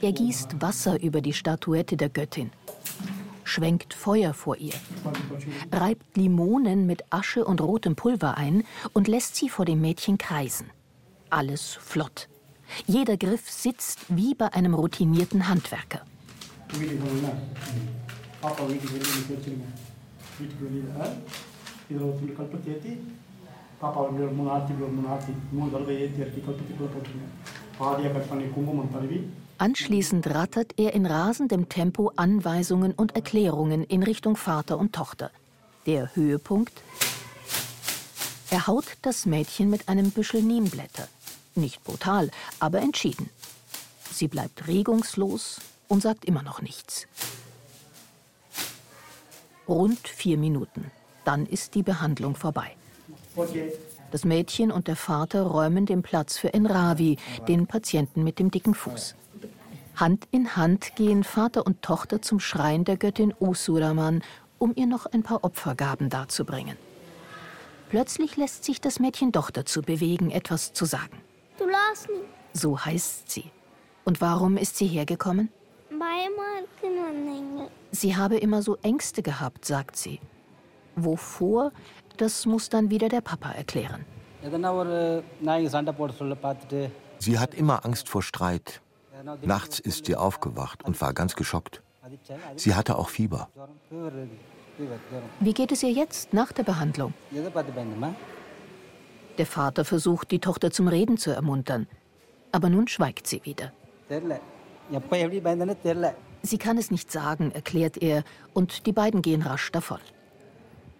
Er 0.00 0.12
gießt 0.12 0.62
Wasser 0.62 1.02
über 1.02 1.20
die 1.20 1.32
Statuette 1.34 1.96
der 1.96 2.08
Göttin, 2.08 2.50
schwenkt 3.44 3.92
Feuer 3.92 4.32
vor 4.32 4.56
ihr, 4.56 4.72
reibt 5.70 6.16
Limonen 6.16 6.86
mit 6.86 7.04
Asche 7.10 7.44
und 7.44 7.60
rotem 7.60 7.96
Pulver 7.96 8.38
ein 8.38 8.64
und 8.94 9.08
lässt 9.08 9.36
sie 9.36 9.50
vor 9.50 9.66
dem 9.66 9.82
Mädchen 9.82 10.16
kreisen. 10.16 10.70
Alles 11.28 11.74
flott. 11.74 12.28
Jeder 12.86 13.18
Griff 13.18 13.50
sitzt 13.50 14.00
wie 14.08 14.34
bei 14.34 14.52
einem 14.54 14.74
routinierten 14.74 15.48
Handwerker. 15.48 16.00
ಪಾಪ 23.80 23.96
Anschließend 29.58 30.26
rattert 30.26 30.78
er 30.78 30.92
in 30.94 31.06
rasendem 31.06 31.68
Tempo 31.68 32.12
Anweisungen 32.16 32.92
und 32.92 33.14
Erklärungen 33.14 33.84
in 33.84 34.02
Richtung 34.02 34.36
Vater 34.36 34.78
und 34.78 34.94
Tochter. 34.94 35.30
Der 35.86 36.14
Höhepunkt? 36.14 36.72
Er 38.50 38.66
haut 38.66 38.86
das 39.02 39.26
Mädchen 39.26 39.70
mit 39.70 39.88
einem 39.88 40.10
Büschel 40.10 40.42
Niemblätter. 40.42 41.08
Nicht 41.54 41.82
brutal, 41.84 42.30
aber 42.60 42.80
entschieden. 42.80 43.30
Sie 44.10 44.28
bleibt 44.28 44.68
regungslos 44.68 45.60
und 45.88 46.02
sagt 46.02 46.24
immer 46.24 46.42
noch 46.42 46.62
nichts. 46.62 47.06
Rund 49.68 50.06
vier 50.06 50.38
Minuten. 50.38 50.90
Dann 51.24 51.46
ist 51.46 51.74
die 51.74 51.82
Behandlung 51.82 52.36
vorbei. 52.36 52.76
Das 54.10 54.24
Mädchen 54.24 54.70
und 54.70 54.86
der 54.86 54.96
Vater 54.96 55.42
räumen 55.42 55.86
den 55.86 56.02
Platz 56.02 56.38
für 56.38 56.54
Enravi, 56.54 57.18
den 57.48 57.66
Patienten 57.66 58.22
mit 58.22 58.38
dem 58.38 58.50
dicken 58.50 58.74
Fuß. 58.74 59.16
Hand 59.96 60.26
in 60.30 60.56
Hand 60.56 60.96
gehen 60.96 61.24
Vater 61.24 61.66
und 61.66 61.82
Tochter 61.82 62.20
zum 62.20 62.40
Schrein 62.40 62.84
der 62.84 62.96
Göttin 62.96 63.34
Usuraman, 63.38 64.22
um 64.58 64.72
ihr 64.76 64.86
noch 64.86 65.06
ein 65.06 65.22
paar 65.22 65.44
Opfergaben 65.44 66.10
darzubringen. 66.10 66.76
Plötzlich 67.90 68.36
lässt 68.36 68.64
sich 68.64 68.80
das 68.80 68.98
Mädchen 68.98 69.30
doch 69.30 69.50
dazu 69.50 69.82
bewegen, 69.82 70.30
etwas 70.30 70.72
zu 70.72 70.84
sagen. 70.84 71.20
So 72.52 72.84
heißt 72.84 73.30
sie. 73.30 73.50
Und 74.04 74.20
warum 74.20 74.56
ist 74.56 74.76
sie 74.76 74.86
hergekommen? 74.86 75.50
Sie 77.92 78.16
habe 78.16 78.36
immer 78.36 78.62
so 78.62 78.76
Ängste 78.82 79.22
gehabt, 79.22 79.64
sagt 79.64 79.96
sie. 79.96 80.20
Wovor, 80.96 81.72
das 82.16 82.46
muss 82.46 82.68
dann 82.68 82.90
wieder 82.90 83.08
der 83.08 83.20
Papa 83.20 83.50
erklären. 83.50 84.04
Sie 87.18 87.38
hat 87.38 87.54
immer 87.54 87.84
Angst 87.84 88.08
vor 88.08 88.22
Streit. 88.22 88.80
Nachts 89.42 89.78
ist 89.78 90.06
sie 90.06 90.16
aufgewacht 90.16 90.84
und 90.84 91.00
war 91.00 91.14
ganz 91.14 91.34
geschockt. 91.34 91.82
Sie 92.56 92.74
hatte 92.74 92.98
auch 92.98 93.08
Fieber. 93.08 93.48
Wie 95.40 95.54
geht 95.54 95.72
es 95.72 95.82
ihr 95.82 95.92
jetzt 95.92 96.34
nach 96.34 96.52
der 96.52 96.64
Behandlung? 96.64 97.14
Der 99.38 99.46
Vater 99.46 99.84
versucht, 99.84 100.30
die 100.30 100.38
Tochter 100.38 100.70
zum 100.70 100.88
Reden 100.88 101.16
zu 101.16 101.30
ermuntern. 101.30 101.86
Aber 102.52 102.68
nun 102.68 102.86
schweigt 102.86 103.26
sie 103.26 103.44
wieder. 103.44 103.72
Sie 106.42 106.58
kann 106.58 106.78
es 106.78 106.90
nicht 106.90 107.10
sagen, 107.10 107.50
erklärt 107.52 107.96
er, 108.02 108.22
und 108.52 108.86
die 108.86 108.92
beiden 108.92 109.22
gehen 109.22 109.42
rasch 109.42 109.72
davon. 109.72 109.98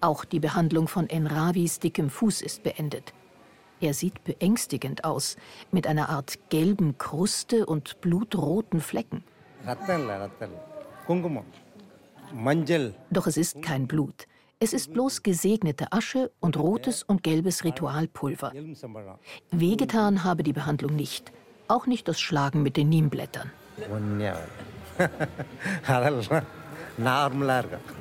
Auch 0.04 0.26
die 0.26 0.38
Behandlung 0.38 0.86
von 0.86 1.08
Enravis 1.08 1.78
dickem 1.78 2.10
Fuß 2.10 2.42
ist 2.42 2.62
beendet. 2.62 3.14
Er 3.80 3.94
sieht 3.94 4.22
beängstigend 4.22 5.02
aus, 5.02 5.38
mit 5.72 5.86
einer 5.86 6.10
Art 6.10 6.50
gelben 6.50 6.98
Kruste 6.98 7.64
und 7.64 8.02
blutroten 8.02 8.82
Flecken. 8.82 9.24
Doch 13.10 13.26
es 13.26 13.38
ist 13.38 13.62
kein 13.62 13.86
Blut. 13.86 14.26
Es 14.60 14.74
ist 14.74 14.92
bloß 14.92 15.22
gesegnete 15.22 15.90
Asche 15.90 16.30
und 16.38 16.58
rotes 16.58 17.02
und 17.02 17.22
gelbes 17.22 17.64
Ritualpulver. 17.64 18.52
Wehgetan 19.52 20.22
habe 20.22 20.42
die 20.42 20.52
Behandlung 20.52 20.94
nicht, 20.94 21.32
auch 21.66 21.86
nicht 21.86 22.08
das 22.08 22.20
Schlagen 22.20 22.62
mit 22.62 22.76
den 22.76 22.90
Niemblättern. 22.90 23.50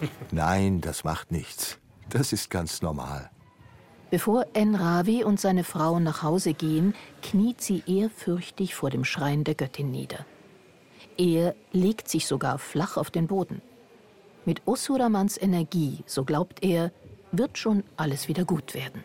Nein, 0.32 0.82
das 0.82 1.06
macht 1.06 1.32
nichts. 1.32 1.80
Das 2.14 2.32
ist 2.32 2.52
ganz 2.52 2.84
normal. 2.84 3.32
Bevor 4.12 4.46
Enravi 4.54 5.24
und 5.24 5.40
seine 5.40 5.64
Frau 5.64 6.00
nach 6.00 6.22
Hause 6.22 6.54
gehen, 6.54 6.94
kniet 7.24 7.60
sie 7.60 7.82
ehrfürchtig 7.88 8.76
vor 8.76 8.92
dem 8.92 9.04
Schrein 9.04 9.44
der 9.44 9.56
Göttin 9.56 9.90
nieder. 9.90 10.24
Er 11.18 11.56
legt 11.72 12.08
sich 12.08 12.28
sogar 12.28 12.60
flach 12.60 12.98
auf 12.98 13.10
den 13.10 13.26
Boden. 13.26 13.64
Mit 14.46 14.62
Osuramans 14.68 15.42
Energie, 15.42 16.04
so 16.06 16.24
glaubt 16.24 16.64
er, 16.64 16.92
wird 17.32 17.58
schon 17.58 17.84
alles 17.98 18.28
wieder 18.28 18.46
gut 18.46 18.76
werden. 18.76 19.04